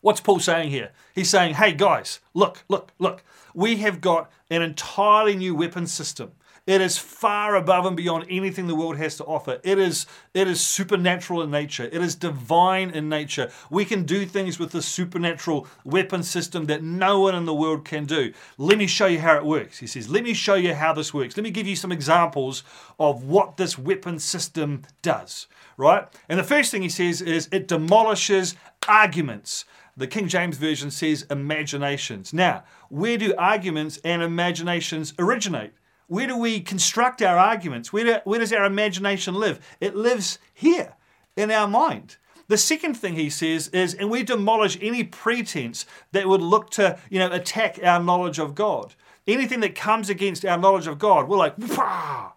What's 0.00 0.20
Paul 0.20 0.38
saying 0.38 0.70
here? 0.70 0.92
He's 1.14 1.30
saying, 1.30 1.54
hey 1.54 1.72
guys, 1.72 2.20
look, 2.34 2.64
look, 2.68 2.92
look. 2.98 3.24
We 3.54 3.76
have 3.76 4.00
got 4.00 4.30
an 4.50 4.62
entirely 4.62 5.34
new 5.34 5.54
weapon 5.54 5.86
system. 5.86 6.32
It 6.66 6.80
is 6.80 6.96
far 6.96 7.56
above 7.56 7.84
and 7.84 7.94
beyond 7.94 8.24
anything 8.30 8.68
the 8.68 8.74
world 8.74 8.96
has 8.96 9.18
to 9.18 9.24
offer. 9.24 9.60
It 9.62 9.78
is, 9.78 10.06
it 10.32 10.48
is 10.48 10.62
supernatural 10.62 11.42
in 11.42 11.50
nature. 11.50 11.84
It 11.84 12.00
is 12.00 12.14
divine 12.14 12.88
in 12.88 13.10
nature. 13.10 13.50
We 13.68 13.84
can 13.84 14.04
do 14.04 14.24
things 14.24 14.58
with 14.58 14.72
the 14.72 14.80
supernatural 14.80 15.66
weapon 15.84 16.22
system 16.22 16.64
that 16.66 16.82
no 16.82 17.20
one 17.20 17.34
in 17.34 17.44
the 17.44 17.52
world 17.52 17.84
can 17.84 18.06
do. 18.06 18.32
Let 18.56 18.78
me 18.78 18.86
show 18.86 19.04
you 19.04 19.18
how 19.18 19.36
it 19.36 19.44
works. 19.44 19.78
He 19.78 19.86
says, 19.86 20.08
Let 20.08 20.24
me 20.24 20.32
show 20.32 20.54
you 20.54 20.72
how 20.72 20.94
this 20.94 21.12
works. 21.12 21.36
Let 21.36 21.44
me 21.44 21.50
give 21.50 21.66
you 21.66 21.76
some 21.76 21.92
examples 21.92 22.62
of 22.98 23.24
what 23.24 23.58
this 23.58 23.78
weapon 23.78 24.18
system 24.18 24.84
does, 25.02 25.48
right? 25.76 26.08
And 26.30 26.38
the 26.38 26.44
first 26.44 26.70
thing 26.70 26.80
he 26.80 26.88
says 26.88 27.20
is 27.20 27.46
it 27.52 27.68
demolishes 27.68 28.56
arguments. 28.88 29.66
The 29.98 30.06
King 30.06 30.28
James 30.28 30.56
Version 30.56 30.90
says 30.90 31.26
imaginations. 31.30 32.32
Now, 32.32 32.64
where 32.88 33.18
do 33.18 33.34
arguments 33.36 33.98
and 34.02 34.22
imaginations 34.22 35.12
originate? 35.18 35.72
Where 36.06 36.26
do 36.26 36.36
we 36.36 36.60
construct 36.60 37.22
our 37.22 37.38
arguments? 37.38 37.92
Where, 37.92 38.04
do, 38.04 38.16
where 38.24 38.40
does 38.40 38.52
our 38.52 38.64
imagination 38.64 39.34
live? 39.34 39.60
It 39.80 39.96
lives 39.96 40.38
here 40.52 40.94
in 41.36 41.50
our 41.50 41.68
mind. 41.68 42.16
The 42.48 42.58
second 42.58 42.94
thing 42.94 43.14
he 43.14 43.30
says 43.30 43.68
is, 43.68 43.94
and 43.94 44.10
we 44.10 44.22
demolish 44.22 44.76
any 44.80 45.02
pretense 45.02 45.86
that 46.12 46.28
would 46.28 46.42
look 46.42 46.70
to, 46.72 46.98
you 47.08 47.18
know, 47.18 47.32
attack 47.32 47.78
our 47.82 48.02
knowledge 48.02 48.38
of 48.38 48.54
God. 48.54 48.94
Anything 49.26 49.60
that 49.60 49.74
comes 49.74 50.10
against 50.10 50.44
our 50.44 50.58
knowledge 50.58 50.86
of 50.86 50.98
God, 50.98 51.28
we're 51.28 51.38
like, 51.38 51.54
Wah! 51.58 52.32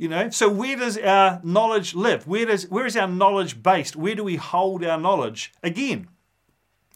you 0.00 0.08
know. 0.08 0.30
So 0.30 0.48
where 0.48 0.76
does 0.76 0.96
our 0.96 1.40
knowledge 1.44 1.94
live? 1.94 2.26
Where 2.26 2.46
does 2.46 2.68
where 2.70 2.86
is 2.86 2.96
our 2.96 3.06
knowledge 3.06 3.62
based? 3.62 3.94
Where 3.94 4.14
do 4.14 4.24
we 4.24 4.36
hold 4.36 4.82
our 4.82 4.98
knowledge? 4.98 5.52
Again, 5.62 6.08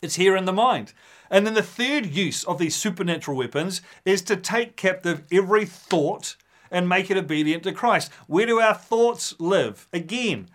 it's 0.04 0.16
here 0.16 0.37
in 0.37 0.44
the 0.44 0.52
mind. 0.52 0.92
And 1.30 1.46
then 1.46 1.54
the 1.54 1.62
third 1.62 2.06
use 2.06 2.44
of 2.44 2.58
these 2.58 2.76
supernatural 2.76 3.37
weapons 3.37 3.82
is 4.04 4.23
to 4.23 4.37
take 4.37 4.76
captive 4.76 5.23
every 5.32 5.64
thought 5.64 6.37
and 6.70 6.88
make 6.88 7.11
it 7.11 7.16
obedient 7.16 7.62
to 7.64 7.73
Christ. 7.73 8.12
Where 8.26 8.46
do 8.46 8.61
our 8.61 8.75
thoughts 8.75 9.34
live? 9.38 9.88
Again, 9.92 10.49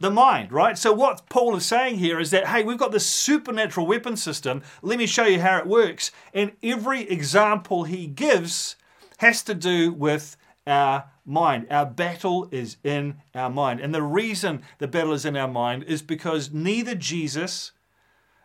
the 0.00 0.10
mind, 0.10 0.52
right? 0.52 0.76
So, 0.76 0.92
what 0.92 1.28
Paul 1.28 1.56
is 1.56 1.64
saying 1.64 1.98
here 1.98 2.20
is 2.20 2.30
that, 2.30 2.48
hey, 2.48 2.62
we've 2.62 2.78
got 2.78 2.92
this 2.92 3.06
supernatural 3.06 3.86
weapon 3.86 4.16
system. 4.16 4.62
Let 4.82 4.98
me 4.98 5.06
show 5.06 5.24
you 5.24 5.40
how 5.40 5.58
it 5.58 5.66
works. 5.66 6.10
And 6.32 6.52
every 6.62 7.02
example 7.02 7.84
he 7.84 8.06
gives 8.06 8.76
has 9.18 9.42
to 9.44 9.54
do 9.54 9.92
with 9.92 10.36
our 10.66 11.04
mind. 11.24 11.66
Our 11.70 11.86
battle 11.86 12.48
is 12.50 12.76
in 12.84 13.16
our 13.34 13.50
mind. 13.50 13.80
And 13.80 13.94
the 13.94 14.02
reason 14.02 14.62
the 14.78 14.88
battle 14.88 15.12
is 15.12 15.24
in 15.24 15.36
our 15.36 15.48
mind 15.48 15.84
is 15.84 16.02
because 16.02 16.52
neither 16.52 16.94
Jesus 16.94 17.72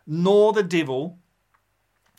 nor 0.06 0.52
the 0.52 0.62
devil 0.62 1.18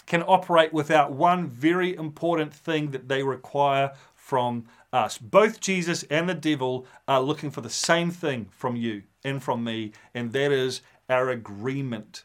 can 0.05 0.23
operate 0.27 0.73
without 0.73 1.11
one 1.11 1.47
very 1.47 1.95
important 1.95 2.53
thing 2.53 2.91
that 2.91 3.07
they 3.07 3.23
require 3.23 3.93
from 4.15 4.65
us. 4.91 5.17
Both 5.17 5.59
Jesus 5.59 6.03
and 6.03 6.27
the 6.27 6.33
devil 6.33 6.85
are 7.07 7.21
looking 7.21 7.51
for 7.51 7.61
the 7.61 7.69
same 7.69 8.11
thing 8.11 8.47
from 8.51 8.75
you 8.75 9.03
and 9.23 9.41
from 9.41 9.63
me, 9.63 9.91
and 10.13 10.31
that 10.33 10.51
is 10.51 10.81
our 11.09 11.29
agreement. 11.29 12.23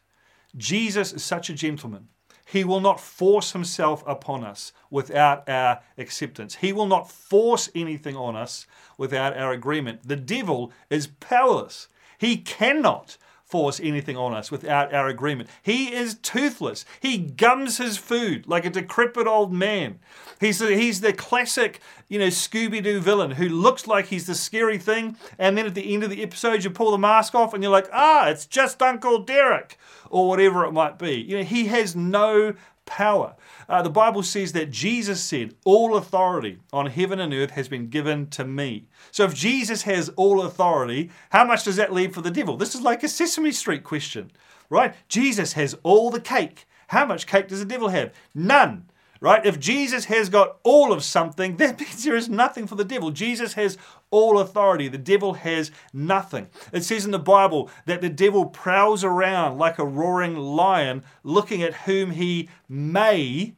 Jesus 0.57 1.13
is 1.13 1.25
such 1.25 1.51
a 1.51 1.55
gentleman. 1.55 2.09
He 2.45 2.63
will 2.63 2.81
not 2.81 3.01
force 3.01 3.53
himself 3.53 4.05
upon 4.07 4.45
us 4.45 4.73
without 4.89 5.49
our 5.49 5.81
acceptance. 5.99 6.55
He 6.57 6.73
will 6.73 6.87
not 6.87 7.11
force 7.11 7.69
anything 7.75 8.17
on 8.17 8.37
us 8.37 8.67
without 8.97 9.37
our 9.37 9.53
agreement. 9.53 10.07
The 10.07 10.17
devil 10.17 10.73
is 10.89 11.09
powerless. 11.09 11.89
He 12.19 12.37
cannot 12.37 13.17
force 13.47 13.79
anything 13.81 14.17
on 14.17 14.35
us 14.35 14.51
without 14.51 14.93
our 14.93 15.07
agreement. 15.07 15.49
He 15.63 15.95
is 15.95 16.17
toothless. 16.17 16.85
He 17.01 17.17
gums 17.17 17.79
his 17.79 17.97
food 17.97 18.47
like 18.49 18.65
a 18.65 18.71
decrepit 18.71 19.29
old 19.29 19.53
man. 19.53 20.01
He's 20.41 20.59
the, 20.59 20.75
he's 20.77 21.01
the 21.01 21.13
classic, 21.13 21.81
you 22.09 22.19
know, 22.19 22.27
Scooby 22.27 22.83
Doo 22.83 23.01
villain 23.01 23.33
who 23.33 23.49
looks 23.49 23.87
like 23.87 24.07
he's 24.07 24.27
the 24.27 24.35
scary 24.35 24.79
thing, 24.79 25.17
and 25.39 25.57
then 25.57 25.65
at 25.65 25.75
the 25.75 25.95
end 25.95 26.03
of 26.03 26.11
the 26.11 26.23
episode, 26.23 26.65
you 26.65 26.71
pull 26.71 26.91
the 26.91 26.99
mask 26.99 27.35
off 27.35 27.55
and 27.55 27.63
you're 27.63 27.73
like, 27.73 27.89
ah, 27.93 28.29
it's 28.29 28.47
just 28.47 28.83
Uncle 28.83 29.21
Derek, 29.21 29.79
or 30.11 30.29
whatever 30.29 30.65
it 30.65 30.73
might 30.73 30.99
be. 30.99 31.15
You 31.15 31.39
know, 31.39 31.45
he 31.45 31.67
has 31.67 31.95
no 31.95 32.55
power. 32.87 33.37
Uh, 33.69 33.83
the 33.83 33.91
Bible 33.91 34.23
says 34.23 34.53
that 34.53 34.71
Jesus 34.71 35.21
said, 35.21 35.55
All 35.65 35.97
authority 35.97 36.59
on 36.73 36.87
heaven 36.87 37.21
and 37.21 37.35
earth 37.35 37.51
has 37.51 37.69
been 37.69 37.89
given 37.89 38.29
to 38.29 38.45
me. 38.45 38.87
So 39.11 39.25
if 39.25 39.35
Jesus 39.35 39.83
has 39.83 40.09
all 40.11 40.43
authority, 40.43 41.11
how 41.31 41.45
much 41.45 41.65
does 41.65 41.77
that 41.77 41.93
leave 41.93 42.15
for 42.15 42.23
the 42.23 42.31
devil? 42.31 42.57
This 42.57 42.75
is 42.75 42.81
like 42.81 43.03
a 43.03 43.09
Sesame 43.09 43.53
Street 43.53 43.85
question, 43.85 44.31
right? 44.71 44.95
Jesus 45.09 45.53
has 45.53 45.77
all 45.83 46.11
the 46.11 46.21
cake. 46.21 46.67
How 46.89 47.05
much 47.05 47.27
cake 47.27 47.49
does 47.49 47.59
the 47.59 47.67
devil 47.67 47.89
have? 47.89 48.15
None 48.35 48.87
right? 49.21 49.45
If 49.45 49.59
Jesus 49.59 50.07
has 50.07 50.29
got 50.29 50.59
all 50.63 50.93
of 50.93 51.05
something, 51.05 51.57
that 51.57 51.81
means 51.81 52.05
there 52.05 52.17
is 52.17 52.29
nothing 52.29 52.67
for 52.67 52.75
the 52.75 52.85
devil. 52.85 53.11
Jesus 53.11 53.55
has 53.55 53.79
all 54.11 54.39
authority. 54.39 54.89
The 54.89 54.99
devil 54.99 55.35
has 55.35 55.71
nothing. 55.93 56.49
It 56.73 56.85
says 56.85 57.05
in 57.05 57.11
the 57.11 57.19
Bible 57.19 57.71
that 57.87 58.01
the 58.01 58.09
devil 58.09 58.47
prowls 58.47 59.05
around 59.05 59.59
like 59.59 59.79
a 59.79 59.85
roaring 59.85 60.37
lion, 60.37 61.03
looking 61.23 61.63
at 61.63 61.75
whom 61.75 62.13
he 62.13 62.49
may 62.69 63.55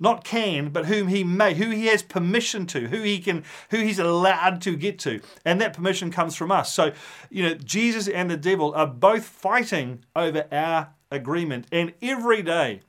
not 0.00 0.24
can, 0.24 0.70
but 0.70 0.86
whom 0.86 1.08
he 1.08 1.22
may, 1.22 1.54
who 1.54 1.70
he 1.70 1.86
has 1.86 2.02
permission 2.02 2.66
to, 2.66 2.88
who 2.88 3.02
he 3.02 3.18
can, 3.18 3.44
who 3.70 3.78
he's 3.78 3.98
allowed 3.98 4.60
to 4.62 4.76
get 4.76 4.98
to. 5.00 5.20
And 5.44 5.60
that 5.60 5.72
permission 5.72 6.10
comes 6.10 6.34
from 6.34 6.50
us. 6.50 6.72
So, 6.72 6.92
you 7.30 7.42
know, 7.42 7.54
Jesus 7.54 8.08
and 8.08 8.30
the 8.30 8.36
devil 8.36 8.74
are 8.74 8.86
both 8.86 9.24
fighting 9.24 10.04
over 10.16 10.46
our 10.50 10.90
agreement. 11.10 11.66
And 11.70 11.94
every 12.02 12.42
day, 12.42 12.80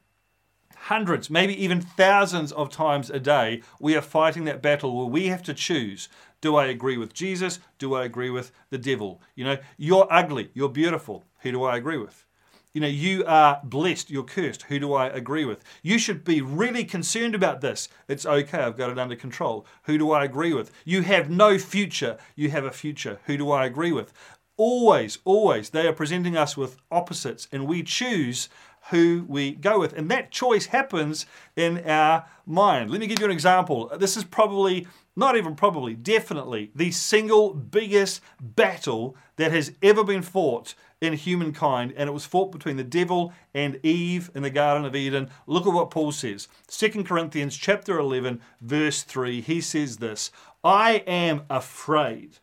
hundreds, 0.86 1.32
maybe 1.32 1.63
even 1.63 1.82
thousands 1.82 2.51
of 2.51 2.70
times 2.70 3.10
a 3.10 3.20
day, 3.20 3.62
we 3.80 3.96
are 3.96 4.01
fighting 4.01 4.46
that 4.46 4.62
battle 4.62 4.96
where 4.96 5.08
we 5.08 5.27
have 5.27 5.42
to 5.44 5.54
choose 5.54 6.10
do 6.42 6.58
I 6.58 6.65
agree 6.68 6.96
with 6.96 7.12
Jesus? 7.12 7.60
Do 7.80 7.96
I 7.96 8.06
agree 8.06 8.30
with 8.30 8.51
the 8.70 8.77
devil? 8.77 9.20
You 9.34 9.46
know, 9.46 9.58
you're 9.77 10.08
ugly, 10.12 10.51
you're 10.54 10.70
beautiful. 10.70 11.24
Who 11.39 11.51
do 11.51 11.63
I 11.63 11.77
agree 11.77 11.98
with? 11.98 12.24
You 12.72 12.82
know, 12.82 12.88
you 12.88 13.25
are 13.25 13.62
blessed, 13.63 14.12
you're 14.12 14.24
cursed. 14.24 14.63
Who 14.63 14.77
do 14.77 14.94
I 14.94 15.08
agree 15.08 15.44
with? 15.44 15.63
You 15.82 15.98
should 15.98 16.24
be 16.24 16.42
really 16.42 16.84
concerned 16.84 17.34
about 17.34 17.62
this. 17.62 17.89
It's 18.08 18.27
okay, 18.27 18.60
I've 18.60 18.77
got 18.77 18.92
it 18.92 19.00
under 19.00 19.15
control. 19.15 19.65
Who 19.86 19.98
do 19.98 20.12
I 20.12 20.24
agree 20.24 20.54
with? 20.54 20.72
You 20.84 21.01
have 21.01 21.32
no 21.32 21.58
future, 21.58 22.18
you 22.36 22.51
have 22.51 22.65
a 22.65 22.72
future. 22.72 23.20
Who 23.25 23.38
do 23.38 23.50
I 23.50 23.65
agree 23.65 23.92
with? 23.92 24.13
Always, 24.58 25.18
always, 25.25 25.72
they 25.72 25.88
are 25.88 25.94
presenting 25.94 26.38
us 26.38 26.56
with 26.56 26.77
opposites, 26.92 27.48
and 27.51 27.65
we 27.65 27.82
choose 27.82 28.50
who 28.89 29.25
we 29.27 29.54
go 29.54 29.80
with. 29.80 29.94
And 29.94 30.10
that 30.12 30.32
choice 30.32 30.68
happens 30.68 31.25
in 31.56 31.80
our 31.88 32.25
mind. 32.46 32.92
Let 32.92 33.00
me 33.00 33.08
give 33.08 33.20
you 33.20 33.25
an 33.25 33.32
example. 33.32 33.92
This 33.98 34.15
is 34.15 34.24
probably, 34.24 34.88
not 35.15 35.36
even 35.36 35.56
probably, 35.56 35.96
definitely 35.96 36.72
the 36.75 36.92
single 36.92 37.54
biggest 37.54 38.22
battle 38.39 39.15
that 39.38 39.51
has 39.51 39.72
ever 39.82 40.04
been 40.04 40.22
fought 40.22 40.75
in 41.01 41.13
humankind, 41.13 41.94
and 41.98 42.10
it 42.10 42.13
was 42.13 42.25
fought 42.25 42.51
between 42.51 42.77
the 42.77 42.84
devil 42.84 43.34
and 43.54 43.80
Eve 43.84 44.32
in 44.34 44.44
the 44.44 44.50
Garden 44.50 44.86
of 44.86 44.96
Eden. 44.96 45.30
Look 45.46 45.68
at 45.68 45.74
what 45.74 45.92
Paul 45.92 46.12
says. 46.12 46.48
2 46.68 47.04
Corinthians 47.04 47.58
chapter 47.58 48.00
11, 48.00 48.42
verse 48.62 49.04
3. 49.04 49.42
He 49.42 49.62
says 49.62 49.98
this 49.98 50.32
I 50.63 51.04
am 51.08 51.44
afraid 51.50 52.38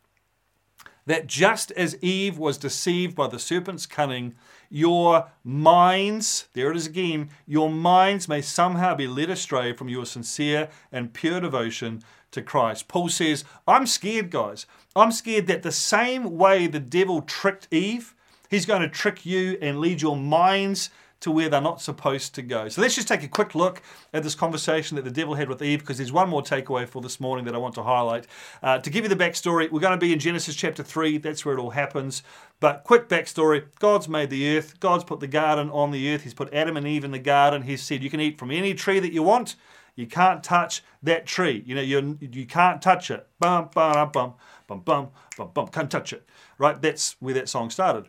that 1.06 1.26
just 1.26 1.70
as 1.72 2.00
Eve 2.02 2.38
was 2.38 2.58
deceived 2.58 3.16
by 3.16 3.26
the 3.26 3.38
serpent's 3.38 3.86
cunning, 3.86 4.34
your 4.72 5.28
minds, 5.44 6.48
there 6.54 6.70
it 6.70 6.76
is 6.78 6.86
again, 6.86 7.28
your 7.46 7.68
minds 7.68 8.26
may 8.26 8.40
somehow 8.40 8.94
be 8.94 9.06
led 9.06 9.28
astray 9.28 9.74
from 9.74 9.90
your 9.90 10.06
sincere 10.06 10.70
and 10.90 11.12
pure 11.12 11.40
devotion 11.40 12.02
to 12.30 12.40
Christ. 12.40 12.88
Paul 12.88 13.10
says, 13.10 13.44
I'm 13.68 13.86
scared, 13.86 14.30
guys. 14.30 14.64
I'm 14.96 15.12
scared 15.12 15.46
that 15.48 15.62
the 15.62 15.72
same 15.72 16.38
way 16.38 16.66
the 16.66 16.80
devil 16.80 17.20
tricked 17.20 17.68
Eve, 17.70 18.14
he's 18.48 18.64
going 18.64 18.80
to 18.80 18.88
trick 18.88 19.26
you 19.26 19.58
and 19.60 19.78
lead 19.78 20.00
your 20.00 20.16
minds 20.16 20.88
to 21.22 21.30
where 21.30 21.48
they're 21.48 21.60
not 21.60 21.80
supposed 21.80 22.34
to 22.34 22.42
go. 22.42 22.68
So 22.68 22.82
let's 22.82 22.96
just 22.96 23.08
take 23.08 23.22
a 23.22 23.28
quick 23.28 23.54
look 23.54 23.80
at 24.12 24.24
this 24.24 24.34
conversation 24.34 24.96
that 24.96 25.04
the 25.04 25.10
devil 25.10 25.34
had 25.34 25.48
with 25.48 25.62
Eve 25.62 25.78
because 25.78 25.96
there's 25.96 26.12
one 26.12 26.28
more 26.28 26.42
takeaway 26.42 26.86
for 26.86 27.00
this 27.00 27.20
morning 27.20 27.44
that 27.44 27.54
I 27.54 27.58
want 27.58 27.76
to 27.76 27.82
highlight. 27.82 28.26
Uh, 28.62 28.78
to 28.78 28.90
give 28.90 29.04
you 29.04 29.08
the 29.08 29.16
backstory, 29.16 29.70
we're 29.70 29.80
going 29.80 29.98
to 29.98 30.04
be 30.04 30.12
in 30.12 30.18
Genesis 30.18 30.56
chapter 30.56 30.82
3, 30.82 31.18
that's 31.18 31.44
where 31.44 31.56
it 31.56 31.60
all 31.60 31.70
happens. 31.70 32.24
But 32.58 32.82
quick 32.84 33.08
backstory 33.08 33.64
God's 33.78 34.08
made 34.08 34.30
the 34.30 34.56
earth, 34.56 34.80
God's 34.80 35.04
put 35.04 35.20
the 35.20 35.28
garden 35.28 35.70
on 35.70 35.92
the 35.92 36.12
earth, 36.12 36.22
He's 36.22 36.34
put 36.34 36.52
Adam 36.52 36.76
and 36.76 36.86
Eve 36.86 37.04
in 37.04 37.12
the 37.12 37.18
garden. 37.20 37.62
He's 37.62 37.82
said, 37.82 38.02
You 38.02 38.10
can 38.10 38.20
eat 38.20 38.38
from 38.38 38.50
any 38.50 38.74
tree 38.74 38.98
that 38.98 39.12
you 39.12 39.22
want. 39.22 39.54
You 39.94 40.06
can't 40.06 40.42
touch 40.42 40.82
that 41.02 41.26
tree. 41.26 41.62
You 41.66 41.74
know, 41.74 41.82
you 41.82 42.18
you 42.20 42.46
can't 42.46 42.80
touch 42.80 43.10
it. 43.10 43.26
Bum, 43.38 43.68
bum, 43.74 44.10
bum, 44.10 44.34
bum, 44.66 44.80
bum, 44.80 45.08
bum, 45.36 45.50
bum. 45.52 45.68
Can't 45.68 45.90
touch 45.90 46.12
it. 46.12 46.26
Right? 46.56 46.80
That's 46.80 47.16
where 47.20 47.34
that 47.34 47.48
song 47.48 47.68
started. 47.68 48.08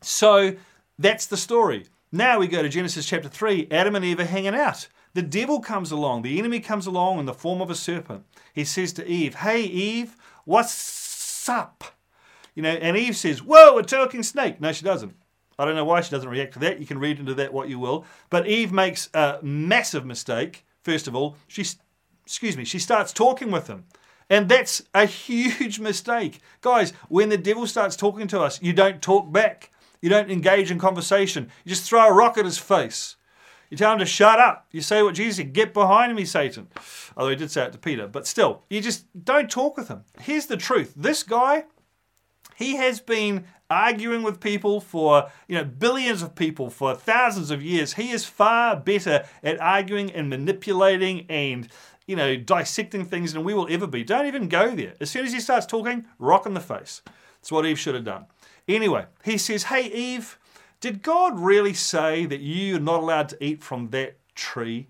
So 0.00 0.56
that's 0.98 1.26
the 1.26 1.36
story. 1.36 1.86
Now 2.14 2.38
we 2.38 2.46
go 2.46 2.60
to 2.60 2.68
Genesis 2.68 3.06
chapter 3.06 3.30
3. 3.30 3.68
Adam 3.70 3.96
and 3.96 4.04
Eve 4.04 4.20
are 4.20 4.26
hanging 4.26 4.54
out. 4.54 4.86
The 5.14 5.22
devil 5.22 5.60
comes 5.60 5.90
along, 5.90 6.22
the 6.22 6.38
enemy 6.38 6.60
comes 6.60 6.86
along 6.86 7.18
in 7.18 7.24
the 7.24 7.32
form 7.32 7.62
of 7.62 7.70
a 7.70 7.74
serpent. 7.74 8.24
He 8.52 8.64
says 8.64 8.92
to 8.94 9.06
Eve, 9.06 9.36
Hey, 9.36 9.62
Eve, 9.62 10.16
what's 10.44 11.48
up? 11.48 11.84
You 12.54 12.62
know, 12.62 12.70
and 12.70 12.98
Eve 12.98 13.16
says, 13.16 13.42
Whoa, 13.42 13.78
a 13.78 13.82
talking 13.82 14.22
snake. 14.22 14.60
No, 14.60 14.72
she 14.72 14.84
doesn't. 14.84 15.14
I 15.58 15.64
don't 15.64 15.74
know 15.74 15.86
why 15.86 16.02
she 16.02 16.10
doesn't 16.10 16.28
react 16.28 16.52
to 16.54 16.58
that. 16.60 16.80
You 16.80 16.86
can 16.86 16.98
read 16.98 17.18
into 17.18 17.32
that 17.34 17.52
what 17.54 17.70
you 17.70 17.78
will. 17.78 18.04
But 18.28 18.46
Eve 18.46 18.72
makes 18.72 19.08
a 19.14 19.38
massive 19.40 20.04
mistake. 20.04 20.66
First 20.82 21.08
of 21.08 21.16
all, 21.16 21.36
she, 21.48 21.64
excuse 22.26 22.58
me, 22.58 22.64
she 22.64 22.78
starts 22.78 23.14
talking 23.14 23.50
with 23.50 23.68
him. 23.68 23.84
And 24.28 24.50
that's 24.50 24.82
a 24.92 25.06
huge 25.06 25.78
mistake. 25.80 26.40
Guys, 26.60 26.92
when 27.08 27.30
the 27.30 27.38
devil 27.38 27.66
starts 27.66 27.96
talking 27.96 28.26
to 28.28 28.40
us, 28.40 28.60
you 28.60 28.74
don't 28.74 29.00
talk 29.00 29.32
back. 29.32 29.70
You 30.02 30.10
don't 30.10 30.30
engage 30.30 30.70
in 30.70 30.78
conversation. 30.78 31.48
You 31.64 31.70
just 31.70 31.88
throw 31.88 32.06
a 32.06 32.12
rock 32.12 32.36
at 32.36 32.44
his 32.44 32.58
face. 32.58 33.16
You 33.70 33.78
tell 33.78 33.94
him 33.94 34.00
to 34.00 34.04
shut 34.04 34.38
up. 34.38 34.66
You 34.70 34.82
say 34.82 35.02
what 35.02 35.14
Jesus 35.14 35.36
said, 35.36 35.54
get 35.54 35.72
behind 35.72 36.14
me, 36.14 36.26
Satan. 36.26 36.68
Although 37.16 37.30
he 37.30 37.36
did 37.36 37.50
say 37.50 37.64
it 37.64 37.72
to 37.72 37.78
Peter, 37.78 38.06
but 38.06 38.26
still, 38.26 38.64
you 38.68 38.82
just 38.82 39.06
don't 39.24 39.50
talk 39.50 39.78
with 39.78 39.88
him. 39.88 40.04
Here's 40.20 40.44
the 40.44 40.58
truth 40.58 40.92
this 40.94 41.22
guy, 41.22 41.64
he 42.54 42.76
has 42.76 43.00
been 43.00 43.46
arguing 43.70 44.22
with 44.22 44.40
people 44.40 44.80
for, 44.80 45.30
you 45.48 45.56
know, 45.56 45.64
billions 45.64 46.20
of 46.20 46.34
people 46.34 46.68
for 46.68 46.94
thousands 46.94 47.50
of 47.50 47.62
years. 47.62 47.94
He 47.94 48.10
is 48.10 48.26
far 48.26 48.76
better 48.76 49.24
at 49.42 49.58
arguing 49.58 50.10
and 50.12 50.28
manipulating 50.28 51.24
and, 51.30 51.66
you 52.06 52.14
know, 52.14 52.36
dissecting 52.36 53.06
things 53.06 53.32
than 53.32 53.42
we 53.42 53.54
will 53.54 53.68
ever 53.70 53.86
be. 53.86 54.04
Don't 54.04 54.26
even 54.26 54.48
go 54.48 54.74
there. 54.74 54.92
As 55.00 55.10
soon 55.10 55.24
as 55.24 55.32
he 55.32 55.40
starts 55.40 55.64
talking, 55.64 56.06
rock 56.18 56.44
in 56.44 56.52
the 56.52 56.60
face. 56.60 57.00
That's 57.40 57.50
what 57.50 57.64
Eve 57.64 57.78
should 57.78 57.94
have 57.94 58.04
done. 58.04 58.26
Anyway, 58.68 59.06
he 59.24 59.38
says, 59.38 59.64
Hey, 59.64 59.86
Eve, 59.86 60.38
did 60.80 61.02
God 61.02 61.38
really 61.38 61.74
say 61.74 62.26
that 62.26 62.40
you're 62.40 62.80
not 62.80 63.00
allowed 63.00 63.28
to 63.30 63.44
eat 63.44 63.62
from 63.62 63.90
that 63.90 64.16
tree? 64.34 64.88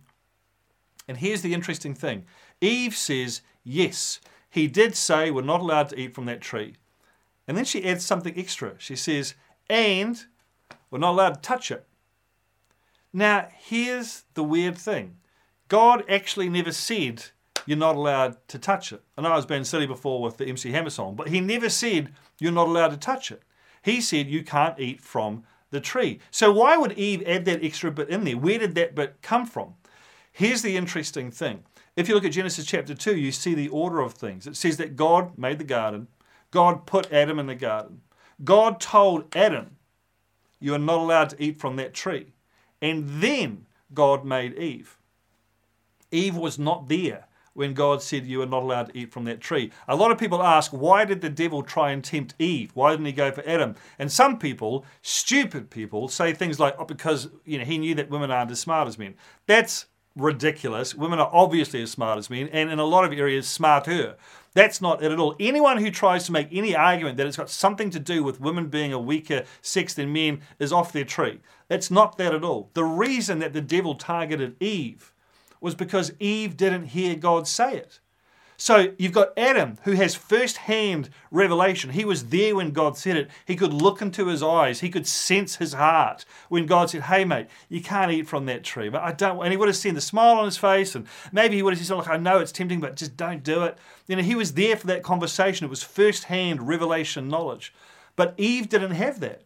And 1.09 1.19
here's 1.19 1.43
the 1.43 1.55
interesting 1.55 1.95
thing 1.95 2.25
Eve 2.61 2.97
says, 2.97 3.43
Yes, 3.65 4.21
he 4.51 4.67
did 4.67 4.97
say 4.97 5.31
we're 5.31 5.43
not 5.43 5.61
allowed 5.61 5.89
to 5.91 5.99
eat 5.99 6.15
from 6.15 6.27
that 6.27 6.41
tree. 6.41 6.77
And 7.49 7.57
then 7.57 7.65
she 7.65 7.85
adds 7.85 8.05
something 8.05 8.39
extra. 8.39 8.75
She 8.79 8.97
says, 8.97 9.35
And 9.69 10.23
we're 10.91 10.99
not 10.99 11.13
allowed 11.13 11.35
to 11.35 11.41
touch 11.41 11.71
it. 11.71 11.87
Now, 13.13 13.49
here's 13.55 14.25
the 14.35 14.45
weird 14.45 14.77
thing 14.77 15.17
God 15.69 16.05
actually 16.09 16.49
never 16.49 16.73
said 16.73 17.25
you're 17.67 17.79
not 17.79 17.97
allowed 17.97 18.37
to 18.49 18.59
touch 18.59 18.93
it. 18.93 19.03
I 19.17 19.23
know 19.23 19.33
I 19.33 19.37
was 19.37 19.47
being 19.47 19.65
silly 19.65 19.87
before 19.87 20.21
with 20.21 20.37
the 20.37 20.47
MC 20.47 20.73
Hammer 20.73 20.91
song, 20.91 21.15
but 21.15 21.29
he 21.29 21.41
never 21.41 21.69
said 21.69 22.13
you're 22.39 22.53
not 22.53 22.69
allowed 22.69 22.89
to 22.89 22.97
touch 22.97 23.31
it. 23.31 23.43
He 23.83 24.01
said 24.01 24.29
you 24.29 24.43
can't 24.43 24.79
eat 24.79 25.01
from 25.01 25.45
the 25.71 25.81
tree. 25.81 26.21
So 26.31 26.53
why 26.53 26.77
would 26.77 26.93
Eve 26.93 27.23
add 27.27 27.45
that 27.47 27.65
extra 27.65 27.91
bit 27.91 28.09
in 28.09 28.25
there? 28.25 28.37
Where 28.37 28.59
did 28.59 28.75
that 28.77 28.95
bit 28.95 29.17
come 29.23 29.47
from? 29.47 29.75
Here's 30.31 30.63
the 30.63 30.77
interesting 30.77 31.31
thing. 31.31 31.65
If 31.97 32.09
you 32.09 32.15
look 32.15 32.25
at 32.25 32.33
Genesis 32.33 32.65
chapter 32.65 32.95
2, 32.95 33.17
you 33.17 33.33
see 33.33 33.55
the 33.55 33.69
order 33.69 34.01
of 34.01 34.15
things. 34.15 34.47
It 34.47 34.57
says 34.57 34.77
that 34.79 34.97
God 34.97 35.37
made 35.37 35.59
the 35.59 35.65
garden, 35.65 36.09
God 36.51 36.87
put 36.87 37.13
Adam 37.13 37.39
in 37.39 37.47
the 37.47 37.55
garden. 37.55 38.03
God 38.45 38.81
told 38.81 39.35
Adam, 39.37 39.77
You 40.61 40.75
are 40.75 40.79
not 40.79 40.99
allowed 40.99 41.31
to 41.31 41.43
eat 41.43 41.59
from 41.59 41.77
that 41.77 41.95
tree. 41.95 42.33
And 42.81 43.23
then 43.23 43.67
God 43.95 44.25
made 44.25 44.59
Eve. 44.59 44.99
Eve 46.11 46.37
was 46.37 46.59
not 46.59 46.89
there 46.89 47.27
when 47.55 47.75
God 47.75 48.03
said 48.03 48.27
you 48.27 48.43
are 48.43 48.47
not 48.47 48.63
allowed 48.63 48.89
to 48.89 48.99
eat 48.99 49.13
from 49.13 49.25
that 49.25 49.41
tree. 49.41 49.71
A 49.89 49.97
lot 49.97 50.11
of 50.11 50.19
people 50.19 50.43
ask, 50.43 50.71
why 50.73 51.05
did 51.05 51.21
the 51.21 51.31
devil 51.31 51.63
try 51.63 51.91
and 51.91 52.03
tempt 52.03 52.35
Eve? 52.39 52.71
Why 52.75 52.91
didn't 52.91 53.07
he 53.07 53.13
go 53.13 53.31
for 53.31 53.47
Adam? 53.47 53.75
And 53.99 54.11
some 54.11 54.39
people, 54.39 54.85
stupid 55.03 55.71
people, 55.71 56.09
say 56.09 56.33
things 56.33 56.59
like, 56.59 56.75
oh, 56.79 56.85
because 56.85 57.29
you 57.45 57.59
know 57.59 57.65
he 57.65 57.79
knew 57.79 57.95
that 57.95 58.11
women 58.11 58.31
aren't 58.31 58.51
as 58.51 58.61
smart 58.61 58.89
as 58.89 58.99
men. 58.99 59.15
That's 59.47 59.87
ridiculous. 60.17 60.95
Women 60.95 61.19
are 61.19 61.31
obviously 61.33 61.83
as 61.83 61.91
smart 61.91 62.19
as 62.19 62.31
men, 62.31 62.49
and 62.49 62.71
in 62.71 62.79
a 62.79 62.85
lot 62.85 63.05
of 63.05 63.13
areas, 63.13 63.47
smarter. 63.47 64.17
That's 64.55 64.83
not 64.83 65.03
it 65.03 65.11
at 65.11 65.19
all. 65.19 65.35
Anyone 65.41 65.79
who 65.79 65.91
tries 65.91 66.27
to 66.27 66.33
make 66.33 66.49
any 66.53 66.77
argument 66.77 67.17
that 67.17 67.27
it's 67.27 67.39
got 67.39 67.49
something 67.49 67.89
to 67.91 67.99
do 67.99 68.23
with 68.23 68.41
women 68.41 68.69
being 68.69 68.93
a 68.93 68.99
weaker 68.99 69.45
sex 69.63 69.95
than 69.95 70.13
men 70.13 70.43
is 70.59 70.73
off 70.73 70.93
their 70.93 71.07
tree. 71.07 71.41
It's 71.71 71.91
not 71.91 72.19
that 72.19 72.35
at 72.35 72.45
all. 72.45 72.71
The 72.75 72.85
reason 72.85 73.39
that 73.39 73.55
the 73.55 73.63
devil 73.63 73.95
targeted 73.95 74.57
Eve 74.61 75.12
was 75.63 75.75
because 75.75 76.13
Eve 76.19 76.57
didn't 76.57 76.87
hear 76.87 77.15
God 77.15 77.47
say 77.47 77.77
it. 77.77 78.01
So 78.57 78.93
you've 78.97 79.13
got 79.13 79.37
Adam 79.37 79.79
who 79.83 79.93
has 79.93 80.15
first 80.15 80.57
hand 80.57 81.11
revelation. 81.33 81.91
He 81.91 82.05
was 82.05 82.27
there 82.27 82.55
when 82.55 82.71
God 82.71 82.97
said 82.97 83.17
it. 83.17 83.31
He 83.45 83.57
could 83.57 83.73
look 83.73 84.01
into 84.01 84.29
his 84.29 84.41
eyes. 84.41 84.79
He 84.79 84.89
could 84.89 85.07
sense 85.07 85.57
his 85.57 85.73
heart 85.73 86.25
when 86.49 86.67
God 86.67 86.91
said, 86.91 87.03
Hey, 87.03 87.25
mate, 87.25 87.49
you 87.69 87.83
can't 87.83 88.13
eat 88.13 88.29
from 88.29 88.47
that 88.47 88.63
tree. 88.63 88.89
But 88.89 89.03
I 89.03 89.11
don't. 89.11 89.43
And 89.43 89.51
he 89.51 89.57
would 89.57 89.69
have 89.69 89.77
seen 89.77 89.95
the 89.95 90.01
smile 90.01 90.37
on 90.37 90.45
his 90.45 90.59
face. 90.59 90.95
And 90.95 91.09
maybe 91.33 91.57
he 91.57 91.63
would 91.63 91.75
have 91.77 91.85
said, 91.85 91.97
Look, 91.97 92.09
I 92.09 92.19
know 92.19 92.39
it's 92.39 92.53
tempting, 92.53 92.79
but 92.79 92.95
just 92.95 93.17
don't 93.17 93.43
do 93.43 93.65
it. 93.65 93.79
You 94.07 94.15
know, 94.15 94.23
he 94.23 94.37
was 94.37 94.55
there 94.55 94.77
for 94.77 94.87
that 94.87 95.03
conversation. 95.03 95.65
It 95.65 95.71
was 95.71 95.83
first 95.83 96.25
hand 96.25 96.69
revelation 96.69 97.27
knowledge. 97.27 97.75
But 98.15 98.35
Eve 98.37 98.69
didn't 98.69 98.93
have 98.93 99.19
that. 99.21 99.43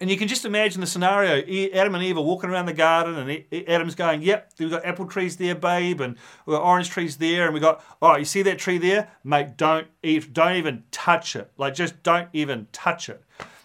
And 0.00 0.08
you 0.08 0.16
can 0.16 0.28
just 0.28 0.44
imagine 0.44 0.80
the 0.80 0.86
scenario 0.86 1.42
Adam 1.72 1.94
and 1.94 2.04
Eve 2.04 2.18
are 2.18 2.22
walking 2.22 2.50
around 2.50 2.66
the 2.66 2.72
garden, 2.72 3.16
and 3.16 3.68
Adam's 3.68 3.96
going, 3.96 4.22
Yep, 4.22 4.52
we've 4.58 4.70
got 4.70 4.84
apple 4.84 5.06
trees 5.06 5.36
there, 5.36 5.56
babe, 5.56 6.00
and 6.00 6.16
we've 6.46 6.56
got 6.56 6.62
orange 6.62 6.90
trees 6.90 7.16
there, 7.16 7.46
and 7.46 7.54
we've 7.54 7.62
got, 7.62 7.82
Oh, 8.00 8.16
you 8.16 8.24
see 8.24 8.42
that 8.42 8.58
tree 8.58 8.78
there? 8.78 9.10
Mate, 9.24 9.56
don't 9.56 9.88
eat, 10.02 10.32
don't 10.32 10.54
even 10.54 10.84
touch 10.92 11.34
it. 11.34 11.50
Like, 11.56 11.74
just 11.74 12.02
don't 12.02 12.28
even 12.32 12.68
touch 12.72 13.08
it. 13.08 13.22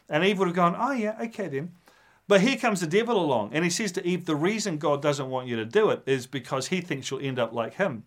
And 0.10 0.24
Eve 0.24 0.40
would 0.40 0.48
have 0.48 0.56
gone, 0.56 0.76
Oh, 0.78 0.92
yeah, 0.92 1.18
okay 1.22 1.48
then. 1.48 1.74
But 2.28 2.42
here 2.42 2.58
comes 2.58 2.80
the 2.80 2.88
devil 2.88 3.24
along, 3.24 3.52
and 3.54 3.64
he 3.64 3.70
says 3.70 3.92
to 3.94 4.06
Eve, 4.06 4.26
The 4.26 4.36
reason 4.36 4.78
God 4.78 5.02
doesn't 5.02 5.30
want 5.30 5.48
you 5.48 5.56
to 5.58 5.66
do 5.66 5.90
it 5.92 6.02
is 6.08 6.26
because 6.26 6.68
he 6.68 6.82
thinks 6.82 7.12
you'll 7.12 7.22
end 7.22 7.38
up 7.38 7.54
like 7.54 7.76
him. 7.76 8.06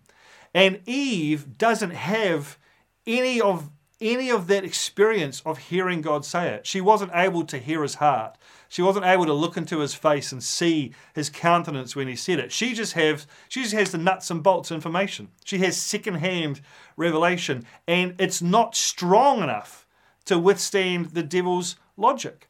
And 0.53 0.81
Eve 0.87 1.59
doesn't 1.59 1.91
have 1.91 2.59
any 3.07 3.41
of 3.41 3.71
any 4.01 4.31
of 4.31 4.47
that 4.49 4.65
experience 4.65 5.43
of 5.47 5.59
hearing 5.59 6.03
God 6.03 6.25
say 6.25 6.49
it. 6.49 6.67
She 6.67 6.81
wasn't 6.81 7.13
able 7.15 7.45
to 7.45 7.59
hear 7.59 7.83
his 7.83 7.97
heart. 7.97 8.37
She 8.69 8.83
wasn't 8.83 9.07
able 9.07 9.27
to 9.27 9.33
look 9.33 9.57
into 9.57 9.79
his 9.79 9.95
face 9.95 10.33
and 10.33 10.43
see 10.43 10.93
his 11.15 11.31
countenance 11.31 11.97
when 11.97 12.09
he 12.09 12.17
said 12.17 12.39
it. 12.39 12.53
She 12.53 12.75
just 12.75 12.93
has 12.93 13.27
she 13.49 13.63
just 13.63 13.75
has 13.75 13.93
the 13.93 13.99
nuts 13.99 14.31
and 14.31 14.43
bolts 14.43 14.71
information. 14.71 15.29
She 15.45 15.59
has 15.59 15.77
second-hand 15.77 16.61
revelation, 16.97 17.65
and 17.87 18.15
it's 18.19 18.43
not 18.43 18.75
strong 18.75 19.43
enough 19.43 19.87
to 20.27 20.39
withstand 20.39 21.11
the 21.11 21.23
devil's 21.23 21.77
logic. 21.97 22.49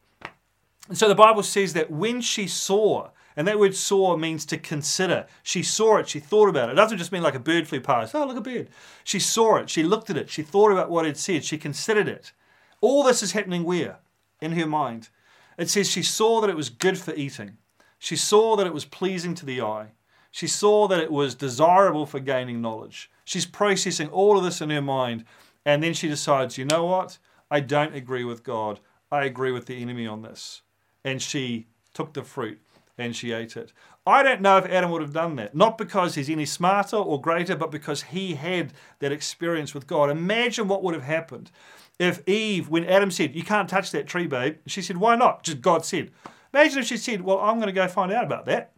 And 0.89 0.97
so 0.97 1.07
the 1.07 1.15
Bible 1.15 1.43
says 1.43 1.73
that 1.73 1.91
when 1.91 2.21
she 2.21 2.47
saw 2.47 3.09
and 3.37 3.47
that 3.47 3.59
word 3.59 3.75
saw 3.75 4.17
means 4.17 4.45
to 4.47 4.57
consider. 4.57 5.27
She 5.43 5.63
saw 5.63 5.97
it, 5.97 6.09
she 6.09 6.19
thought 6.19 6.49
about 6.49 6.69
it. 6.69 6.73
It 6.73 6.75
doesn't 6.75 6.97
just 6.97 7.11
mean 7.11 7.23
like 7.23 7.35
a 7.35 7.39
bird 7.39 7.67
flew 7.67 7.79
past. 7.79 8.13
Oh, 8.13 8.25
look, 8.25 8.35
a 8.35 8.41
bird. 8.41 8.67
She 9.03 9.19
saw 9.19 9.55
it, 9.57 9.69
she 9.69 9.83
looked 9.83 10.09
at 10.09 10.17
it, 10.17 10.29
she 10.29 10.41
thought 10.41 10.71
about 10.71 10.89
what 10.89 11.05
it 11.05 11.15
said, 11.15 11.45
she 11.45 11.57
considered 11.57 12.09
it. 12.09 12.33
All 12.81 13.03
this 13.03 13.23
is 13.23 13.31
happening 13.31 13.63
where? 13.63 13.99
In 14.41 14.53
her 14.53 14.67
mind. 14.67 15.09
It 15.57 15.69
says 15.69 15.89
she 15.89 16.03
saw 16.03 16.41
that 16.41 16.49
it 16.49 16.55
was 16.55 16.69
good 16.69 16.97
for 16.97 17.13
eating. 17.13 17.57
She 17.99 18.15
saw 18.15 18.55
that 18.55 18.67
it 18.67 18.73
was 18.73 18.85
pleasing 18.85 19.33
to 19.35 19.45
the 19.45 19.61
eye. 19.61 19.91
She 20.31 20.47
saw 20.47 20.87
that 20.87 20.99
it 20.99 21.11
was 21.11 21.33
desirable 21.33 22.05
for 22.05 22.19
gaining 22.19 22.61
knowledge. 22.61 23.09
She's 23.23 23.45
processing 23.45 24.09
all 24.09 24.37
of 24.37 24.43
this 24.43 24.61
in 24.61 24.69
her 24.69 24.81
mind. 24.81 25.25
And 25.65 25.81
then 25.81 25.93
she 25.93 26.07
decides, 26.07 26.57
you 26.57 26.65
know 26.65 26.85
what? 26.85 27.17
I 27.49 27.59
don't 27.59 27.95
agree 27.95 28.23
with 28.23 28.43
God. 28.43 28.79
I 29.11 29.25
agree 29.25 29.51
with 29.51 29.65
the 29.65 29.81
enemy 29.81 30.05
on 30.05 30.21
this. 30.21 30.61
And 31.03 31.21
she 31.21 31.67
took 31.93 32.13
the 32.13 32.23
fruit 32.23 32.59
and 32.97 33.15
she 33.15 33.31
ate 33.31 33.55
it. 33.55 33.73
I 34.05 34.23
don't 34.23 34.41
know 34.41 34.57
if 34.57 34.65
Adam 34.65 34.91
would 34.91 35.01
have 35.01 35.13
done 35.13 35.35
that. 35.35 35.53
Not 35.53 35.77
because 35.77 36.15
he's 36.15 36.29
any 36.29 36.45
smarter 36.45 36.97
or 36.97 37.21
greater, 37.21 37.55
but 37.55 37.71
because 37.71 38.03
he 38.03 38.35
had 38.35 38.73
that 38.99 39.11
experience 39.11 39.73
with 39.73 39.87
God. 39.87 40.09
Imagine 40.09 40.67
what 40.67 40.83
would 40.83 40.93
have 40.93 41.03
happened 41.03 41.51
if 41.99 42.27
Eve, 42.27 42.69
when 42.69 42.85
Adam 42.85 43.11
said, 43.11 43.35
You 43.35 43.43
can't 43.43 43.69
touch 43.69 43.91
that 43.91 44.07
tree, 44.07 44.27
babe, 44.27 44.57
she 44.65 44.81
said, 44.81 44.97
Why 44.97 45.15
not? 45.15 45.43
Just 45.43 45.61
God 45.61 45.85
said. 45.85 46.11
Imagine 46.53 46.79
if 46.79 46.85
she 46.85 46.97
said, 46.97 47.21
Well, 47.21 47.39
I'm 47.39 47.55
going 47.55 47.67
to 47.67 47.73
go 47.73 47.87
find 47.87 48.11
out 48.11 48.23
about 48.23 48.45
that. 48.45 48.73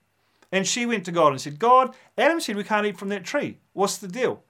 And 0.52 0.68
she 0.68 0.86
went 0.86 1.06
to 1.06 1.12
God 1.12 1.32
and 1.32 1.42
said, 1.42 1.60
God, 1.60 1.96
Adam 2.18 2.40
said 2.40 2.56
we 2.56 2.64
can't 2.64 2.88
eat 2.88 2.98
from 2.98 3.10
that 3.10 3.24
tree. 3.24 3.60
What's 3.74 3.98
the 3.98 4.08
deal? 4.08 4.44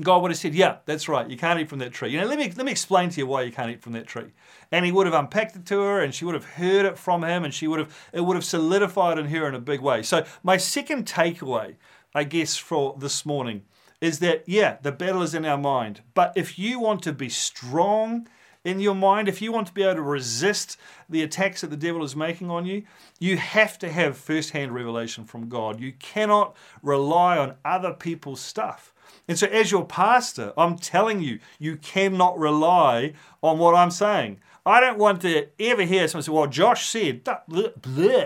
God 0.00 0.22
would 0.22 0.30
have 0.30 0.38
said, 0.38 0.54
Yeah, 0.54 0.76
that's 0.86 1.08
right, 1.08 1.28
you 1.28 1.36
can't 1.36 1.60
eat 1.60 1.68
from 1.68 1.78
that 1.80 1.92
tree. 1.92 2.10
You 2.10 2.20
know, 2.20 2.26
let 2.26 2.38
me 2.38 2.50
let 2.56 2.64
me 2.64 2.72
explain 2.72 3.10
to 3.10 3.20
you 3.20 3.26
why 3.26 3.42
you 3.42 3.52
can't 3.52 3.70
eat 3.70 3.82
from 3.82 3.92
that 3.92 4.06
tree. 4.06 4.32
And 4.70 4.86
he 4.86 4.92
would 4.92 5.06
have 5.06 5.14
unpacked 5.14 5.56
it 5.56 5.66
to 5.66 5.80
her 5.82 6.00
and 6.00 6.14
she 6.14 6.24
would 6.24 6.34
have 6.34 6.44
heard 6.44 6.86
it 6.86 6.96
from 6.96 7.22
him 7.24 7.44
and 7.44 7.52
she 7.52 7.66
would 7.66 7.78
have 7.78 8.08
it 8.12 8.22
would 8.22 8.36
have 8.36 8.44
solidified 8.44 9.18
in 9.18 9.26
her 9.26 9.46
in 9.46 9.54
a 9.54 9.60
big 9.60 9.80
way. 9.80 10.02
So 10.02 10.24
my 10.42 10.56
second 10.56 11.06
takeaway, 11.06 11.76
I 12.14 12.24
guess, 12.24 12.56
for 12.56 12.96
this 12.98 13.26
morning 13.26 13.64
is 14.00 14.18
that 14.20 14.44
yeah, 14.46 14.78
the 14.82 14.92
battle 14.92 15.22
is 15.22 15.34
in 15.34 15.44
our 15.44 15.58
mind. 15.58 16.00
But 16.14 16.32
if 16.36 16.58
you 16.58 16.80
want 16.80 17.02
to 17.02 17.12
be 17.12 17.28
strong 17.28 18.28
in 18.64 18.80
your 18.80 18.94
mind, 18.94 19.28
if 19.28 19.42
you 19.42 19.52
want 19.52 19.66
to 19.66 19.74
be 19.74 19.82
able 19.82 19.96
to 19.96 20.02
resist 20.02 20.78
the 21.08 21.22
attacks 21.22 21.60
that 21.60 21.70
the 21.70 21.76
devil 21.76 22.02
is 22.04 22.16
making 22.16 22.50
on 22.50 22.64
you, 22.64 22.84
you 23.18 23.36
have 23.36 23.78
to 23.80 23.90
have 23.90 24.16
first-hand 24.16 24.72
revelation 24.72 25.24
from 25.24 25.48
God. 25.48 25.80
You 25.80 25.92
cannot 25.92 26.56
rely 26.82 27.36
on 27.36 27.56
other 27.64 27.92
people's 27.92 28.40
stuff. 28.40 28.94
And 29.28 29.38
so, 29.38 29.46
as 29.46 29.70
your 29.70 29.84
pastor, 29.84 30.52
I'm 30.56 30.76
telling 30.76 31.20
you, 31.20 31.38
you 31.58 31.76
cannot 31.76 32.38
rely 32.38 33.14
on 33.42 33.58
what 33.58 33.74
I'm 33.74 33.90
saying. 33.90 34.40
I 34.64 34.80
don't 34.80 34.98
want 34.98 35.22
to 35.22 35.48
ever 35.60 35.82
hear 35.82 36.06
someone 36.08 36.22
say, 36.22 36.32
Well, 36.32 36.46
Josh 36.46 36.86
said, 36.86 37.24
blah. 37.24 38.24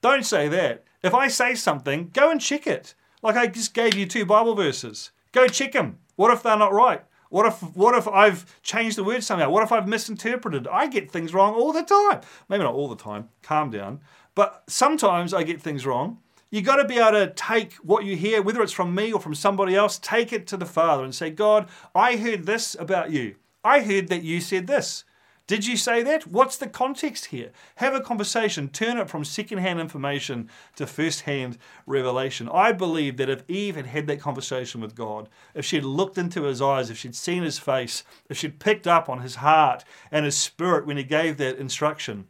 Don't 0.00 0.24
say 0.24 0.48
that. 0.48 0.84
If 1.02 1.14
I 1.14 1.28
say 1.28 1.54
something, 1.54 2.10
go 2.12 2.30
and 2.30 2.40
check 2.40 2.66
it. 2.66 2.94
Like 3.22 3.36
I 3.36 3.46
just 3.46 3.74
gave 3.74 3.94
you 3.94 4.06
two 4.06 4.26
Bible 4.26 4.54
verses. 4.54 5.10
Go 5.32 5.46
check 5.46 5.72
them. 5.72 5.98
What 6.16 6.32
if 6.32 6.42
they're 6.42 6.56
not 6.56 6.72
right? 6.72 7.02
What 7.30 7.46
if 7.46 7.60
what 7.74 7.94
if 7.96 8.06
I've 8.06 8.60
changed 8.62 8.96
the 8.96 9.04
word 9.04 9.24
somehow? 9.24 9.50
What 9.50 9.62
if 9.62 9.72
I've 9.72 9.88
misinterpreted? 9.88 10.68
I 10.68 10.86
get 10.86 11.10
things 11.10 11.34
wrong 11.34 11.54
all 11.54 11.72
the 11.72 11.82
time. 11.82 12.20
Maybe 12.48 12.62
not 12.62 12.74
all 12.74 12.88
the 12.88 12.96
time. 12.96 13.28
Calm 13.42 13.70
down. 13.70 14.00
But 14.34 14.62
sometimes 14.68 15.32
I 15.32 15.42
get 15.42 15.60
things 15.60 15.86
wrong. 15.86 16.18
You 16.54 16.62
got 16.62 16.76
to 16.76 16.84
be 16.84 16.98
able 16.98 17.18
to 17.18 17.32
take 17.34 17.72
what 17.82 18.04
you 18.04 18.14
hear, 18.14 18.40
whether 18.40 18.62
it's 18.62 18.72
from 18.72 18.94
me 18.94 19.12
or 19.12 19.18
from 19.18 19.34
somebody 19.34 19.74
else, 19.74 19.98
take 19.98 20.32
it 20.32 20.46
to 20.46 20.56
the 20.56 20.64
Father 20.64 21.02
and 21.02 21.12
say, 21.12 21.28
God, 21.28 21.68
I 21.96 22.14
heard 22.14 22.46
this 22.46 22.76
about 22.78 23.10
you. 23.10 23.34
I 23.64 23.80
heard 23.80 24.06
that 24.06 24.22
you 24.22 24.40
said 24.40 24.68
this. 24.68 25.02
Did 25.48 25.66
you 25.66 25.76
say 25.76 26.04
that? 26.04 26.28
What's 26.28 26.56
the 26.56 26.68
context 26.68 27.26
here? 27.26 27.50
Have 27.74 27.92
a 27.92 28.00
conversation. 28.00 28.68
Turn 28.68 28.98
it 28.98 29.10
from 29.10 29.24
secondhand 29.24 29.80
information 29.80 30.48
to 30.76 30.86
first-hand 30.86 31.58
revelation. 31.86 32.48
I 32.48 32.70
believe 32.70 33.16
that 33.16 33.28
if 33.28 33.42
Eve 33.50 33.74
had 33.74 33.86
had 33.86 34.06
that 34.06 34.20
conversation 34.20 34.80
with 34.80 34.94
God, 34.94 35.28
if 35.54 35.64
she'd 35.64 35.82
looked 35.82 36.18
into 36.18 36.44
his 36.44 36.62
eyes, 36.62 36.88
if 36.88 36.96
she'd 36.96 37.16
seen 37.16 37.42
his 37.42 37.58
face, 37.58 38.04
if 38.28 38.38
she'd 38.38 38.60
picked 38.60 38.86
up 38.86 39.08
on 39.08 39.22
his 39.22 39.34
heart 39.34 39.82
and 40.12 40.24
his 40.24 40.38
spirit 40.38 40.86
when 40.86 40.98
he 40.98 41.02
gave 41.02 41.36
that 41.38 41.58
instruction, 41.58 42.28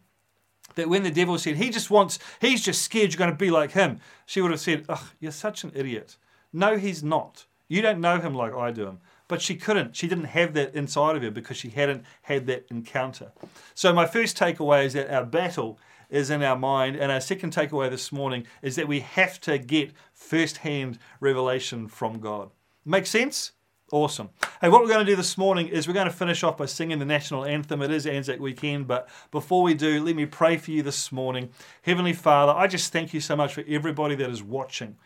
that 0.75 0.89
when 0.89 1.03
the 1.03 1.11
devil 1.11 1.39
said, 1.39 1.57
he 1.57 1.71
just 1.71 1.91
wants, 1.91 2.19
he's 2.41 2.63
just 2.63 2.83
scared 2.83 3.13
you're 3.13 3.19
going 3.19 3.31
to 3.31 3.37
be 3.37 3.51
like 3.51 3.73
him, 3.73 4.01
she 4.27 4.41
would 4.41 4.51
have 4.51 4.61
said, 4.61 4.85
Ugh, 4.89 5.05
you're 5.21 5.33
such 5.33 5.65
an 5.65 5.73
idiot. 5.75 6.17
No, 6.53 6.77
he's 6.77 7.03
not. 7.03 7.47
You 7.69 7.83
don't 7.83 8.01
know 8.01 8.21
him 8.21 8.35
like 8.35 8.55
I 8.55 8.71
do 8.71 8.87
him. 8.87 9.01
But 9.27 9.41
she 9.41 9.57
couldn't. 9.57 9.97
She 9.97 10.07
didn't 10.07 10.25
have 10.25 10.53
that 10.55 10.75
inside 10.75 11.17
of 11.17 11.23
her 11.23 11.31
because 11.31 11.57
she 11.57 11.71
hadn't 11.71 12.05
had 12.23 12.47
that 12.47 12.67
encounter. 12.71 13.33
So, 13.75 13.93
my 13.93 14.07
first 14.07 14.37
takeaway 14.37 14.85
is 14.85 14.93
that 14.93 15.13
our 15.13 15.25
battle 15.25 15.79
is 16.11 16.31
in 16.31 16.43
our 16.43 16.57
mind. 16.57 16.97
And 16.97 17.11
our 17.11 17.21
second 17.21 17.53
takeaway 17.53 17.91
this 17.91 18.13
morning 18.13 18.47
is 18.63 18.77
that 18.77 18.87
we 18.87 19.01
have 19.01 19.41
to 19.43 19.59
get 19.59 19.93
first 20.13 20.59
hand 20.59 20.99
revelation 21.21 21.89
from 21.89 22.21
God. 22.21 22.51
Make 22.85 23.07
sense? 23.07 23.53
Awesome. 23.93 24.31
Hey, 24.63 24.71
what 24.71 24.81
we're 24.81 24.89
going 24.89 25.05
to 25.05 25.13
do 25.13 25.15
this 25.15 25.37
morning 25.37 25.69
is 25.69 25.87
we're 25.87 25.93
going 25.93 26.09
to 26.09 26.13
finish 26.13 26.43
off 26.43 26.57
by 26.57 26.65
singing 26.65 27.01
the 27.01 27.05
national 27.05 27.45
anthem. 27.45 27.83
It 27.83 27.91
is 27.91 28.07
Anzac 28.07 28.41
weekend, 28.41 28.87
but 28.87 29.11
before 29.31 29.63
we 29.63 29.75
do, 29.75 30.03
let 30.03 30.17
me 30.17 30.25
pray 30.25 30.57
for 30.57 30.71
you 30.71 30.83
this 30.83 31.13
morning. 31.13 31.51
Heavenly 31.83 32.15
Father, 32.15 32.53
I 32.53 32.67
just 32.67 32.95
thank 32.95 33.13
you 33.13 33.21
so 33.21 33.37
much 33.37 33.53
for 33.53 33.63
everybody 33.69 34.15
that 34.15 34.31
is 34.31 34.43
watching. 34.43 34.97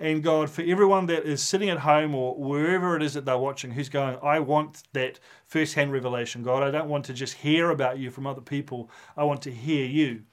And 0.00 0.20
God, 0.20 0.50
for 0.50 0.62
everyone 0.62 1.06
that 1.06 1.24
is 1.24 1.44
sitting 1.44 1.70
at 1.70 1.78
home 1.78 2.12
or 2.12 2.34
wherever 2.34 2.96
it 2.96 3.04
is 3.04 3.14
that 3.14 3.24
they're 3.24 3.38
watching 3.38 3.70
who's 3.70 3.88
going, 3.88 4.18
I 4.20 4.40
want 4.40 4.82
that 4.94 5.20
first 5.46 5.74
hand 5.74 5.92
revelation. 5.92 6.42
God, 6.42 6.64
I 6.64 6.72
don't 6.72 6.88
want 6.88 7.04
to 7.04 7.14
just 7.14 7.34
hear 7.34 7.70
about 7.70 8.00
you 8.00 8.10
from 8.10 8.26
other 8.26 8.40
people, 8.40 8.90
I 9.16 9.22
want 9.22 9.42
to 9.42 9.52
hear 9.52 9.86
you. 9.86 10.24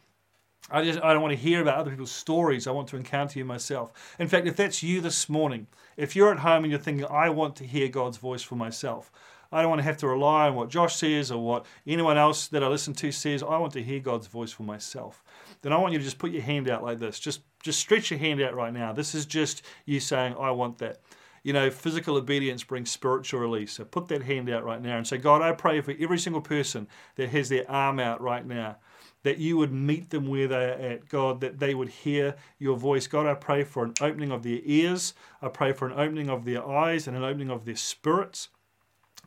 I 0.72 0.84
just 0.84 1.00
I 1.04 1.14
don't 1.14 1.22
want 1.22 1.34
to 1.34 1.40
hear 1.40 1.62
about 1.62 1.78
other 1.78 1.92
people's 1.92 2.12
stories. 2.12 2.68
I 2.68 2.72
want 2.72 2.88
to 2.90 2.98
encounter 2.98 3.40
you 3.40 3.46
myself. 3.46 4.16
In 4.20 4.28
fact, 4.28 4.48
if 4.48 4.56
that's 4.56 4.82
you 4.84 5.02
this 5.02 5.30
morning, 5.30 5.68
if 5.98 6.16
you're 6.16 6.32
at 6.32 6.40
home 6.40 6.64
and 6.64 6.72
you're 6.72 6.80
thinking, 6.80 7.06
I 7.06 7.30
want 7.30 7.56
to 7.58 7.66
hear 7.66 7.88
God's 7.90 8.18
voice 8.18 8.42
for 8.42 8.56
myself, 8.56 9.12
I 9.52 9.62
don't 9.62 9.70
want 9.70 9.80
to 9.80 9.84
have 9.84 9.98
to 9.98 10.08
rely 10.08 10.48
on 10.48 10.56
what 10.56 10.70
Josh 10.70 10.96
says 10.96 11.30
or 11.32 11.44
what 11.44 11.66
anyone 11.86 12.18
else 12.18 12.48
that 12.48 12.64
I 12.64 12.68
listen 12.68 12.94
to 12.96 13.12
says. 13.12 13.44
I 13.44 13.58
want 13.58 13.74
to 13.74 13.84
hear 13.84 14.00
God's 14.00 14.28
voice 14.28 14.52
for 14.52 14.64
myself. 14.64 15.24
Then 15.62 15.74
I 15.74 15.78
want 15.78 15.94
you 15.94 16.00
to 16.00 16.06
just 16.06 16.20
put 16.20 16.32
your 16.32 16.42
hand 16.42 16.70
out 16.70 16.84
like 16.84 17.00
this. 17.00 17.20
Just 17.20 17.42
just 17.62 17.80
stretch 17.80 18.10
your 18.10 18.20
hand 18.20 18.42
out 18.42 18.56
right 18.56 18.74
now. 18.74 18.94
This 18.94 19.14
is 19.14 19.26
just 19.26 19.64
you 19.86 20.00
saying, 20.00 20.36
I 20.40 20.52
want 20.52 20.78
that. 20.80 21.02
you 21.44 21.54
know, 21.54 21.70
physical 21.72 22.18
obedience 22.18 22.64
brings 22.64 22.92
spiritual 22.92 23.40
release. 23.40 23.74
So 23.74 23.84
put 23.84 24.08
that 24.10 24.24
hand 24.24 24.50
out 24.50 24.64
right 24.64 24.82
now 24.82 24.98
and 24.98 25.08
say, 25.08 25.18
God, 25.18 25.42
I 25.42 25.52
pray 25.54 25.82
for 25.82 25.94
every 26.00 26.20
single 26.20 26.42
person 26.42 26.88
that 27.16 27.30
has 27.30 27.50
their 27.50 27.70
arm 27.70 28.00
out 28.00 28.22
right 28.22 28.46
now 28.46 28.78
that 29.24 29.38
you 29.38 29.58
would 29.58 29.72
meet 29.72 30.10
them 30.10 30.28
where 30.28 30.48
they 30.48 30.56
are 30.56 30.92
at, 30.92 31.10
God, 31.10 31.42
that 31.42 31.60
they 31.60 31.76
would 31.76 31.90
hear 31.90 32.36
your 32.60 32.76
voice. 32.76 33.08
God, 33.08 33.28
I 33.28 33.36
pray 33.36 33.64
for 33.64 33.84
an 33.84 33.94
opening 34.02 34.32
of 34.32 34.44
their 34.44 34.60
ears. 34.64 35.14
I 35.42 35.50
pray 35.50 35.74
for 35.74 35.88
an 35.88 35.94
opening 35.94 36.30
of 36.30 36.46
their 36.46 36.68
eyes 36.68 37.08
and 37.08 37.16
an 37.16 37.24
opening 37.24 37.50
of 37.50 37.66
their 37.66 37.76
spirits. 37.76 38.50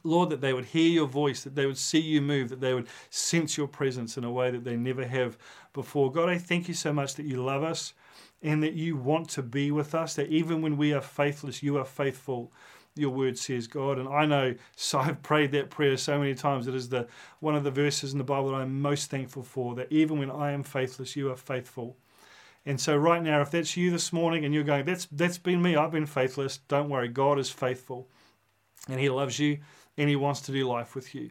Lord, 0.03 0.29
that 0.31 0.41
they 0.41 0.53
would 0.53 0.67
hear 0.67 0.91
your 0.91 1.07
voice, 1.07 1.45
that 1.45 1.55
they 1.55 1.65
would 1.65 1.79
see 1.79 2.01
you 2.01 2.21
move, 2.21 2.51
that 2.51 2.61
they 2.61 2.75
would 2.75 2.89
sense 3.09 3.57
your 3.57 3.69
presence 3.69 4.19
in 4.19 4.25
a 4.25 4.31
way 4.31 4.51
that 4.51 4.65
they 4.65 4.77
never 4.77 5.07
have 5.07 5.39
before. 5.73 6.13
God, 6.13 6.29
I 6.29 6.37
thank 6.37 6.69
you 6.69 6.75
so 6.75 6.93
much 6.93 7.15
that 7.15 7.27
you 7.27 7.43
love 7.43 7.63
us 7.63 7.95
and 8.43 8.63
that 8.63 8.75
you 8.75 8.97
want 8.97 9.31
to 9.31 9.43
be 9.43 9.71
with 9.71 9.95
us, 9.95 10.15
that 10.17 10.29
even 10.29 10.61
when 10.61 10.77
we 10.77 10.93
are 10.93 11.01
faithless, 11.01 11.63
you 11.63 11.79
are 11.79 11.85
faithful 11.85 12.53
your 12.97 13.11
word 13.11 13.39
says, 13.39 13.67
God. 13.67 13.99
And 13.99 14.09
I 14.09 14.27
know 14.27 14.55
so 14.77 14.99
I've 14.99 15.23
prayed 15.23 15.53
that 15.53 15.71
prayer 15.71 15.97
so 15.97 16.19
many 16.19 16.35
times. 16.35 16.67
It 16.67 16.75
is 16.75 16.89
the 16.89 17.07
one 17.41 17.55
of 17.55 17.65
the 17.65 17.71
verses 17.71 18.13
in 18.13 18.19
the 18.19 18.25
Bible 18.25 18.51
that 18.51 18.57
I'm 18.57 18.81
most 18.81 19.11
thankful 19.11 19.43
for. 19.43 19.75
That 19.75 19.91
even 19.91 20.19
when 20.19 20.31
I 20.31 20.53
am 20.53 20.63
faithless, 20.63 21.17
you 21.17 21.31
are 21.31 21.37
faithful. 21.37 21.97
And 22.67 22.81
so 22.81 22.97
right 22.97 23.23
now, 23.23 23.43
if 23.43 23.51
that's 23.51 23.77
you 23.77 23.91
this 23.91 24.13
morning 24.13 24.45
and 24.45 24.55
you're 24.55 24.65
going, 24.65 24.85
that's 24.87 25.07
that's 25.13 25.39
been 25.39 25.61
me, 25.61 25.77
I've 25.77 25.93
been 25.93 26.07
faithless, 26.07 26.59
don't 26.69 26.89
worry, 26.89 27.09
God 27.09 27.39
is 27.39 27.51
faithful. 27.51 28.09
And 28.89 28.99
He 28.99 29.09
loves 29.11 29.39
you 29.39 29.59
and 29.99 30.09
He 30.09 30.17
wants 30.17 30.41
to 30.43 30.53
do 30.53 30.67
life 30.67 30.95
with 30.95 31.15
you. 31.15 31.31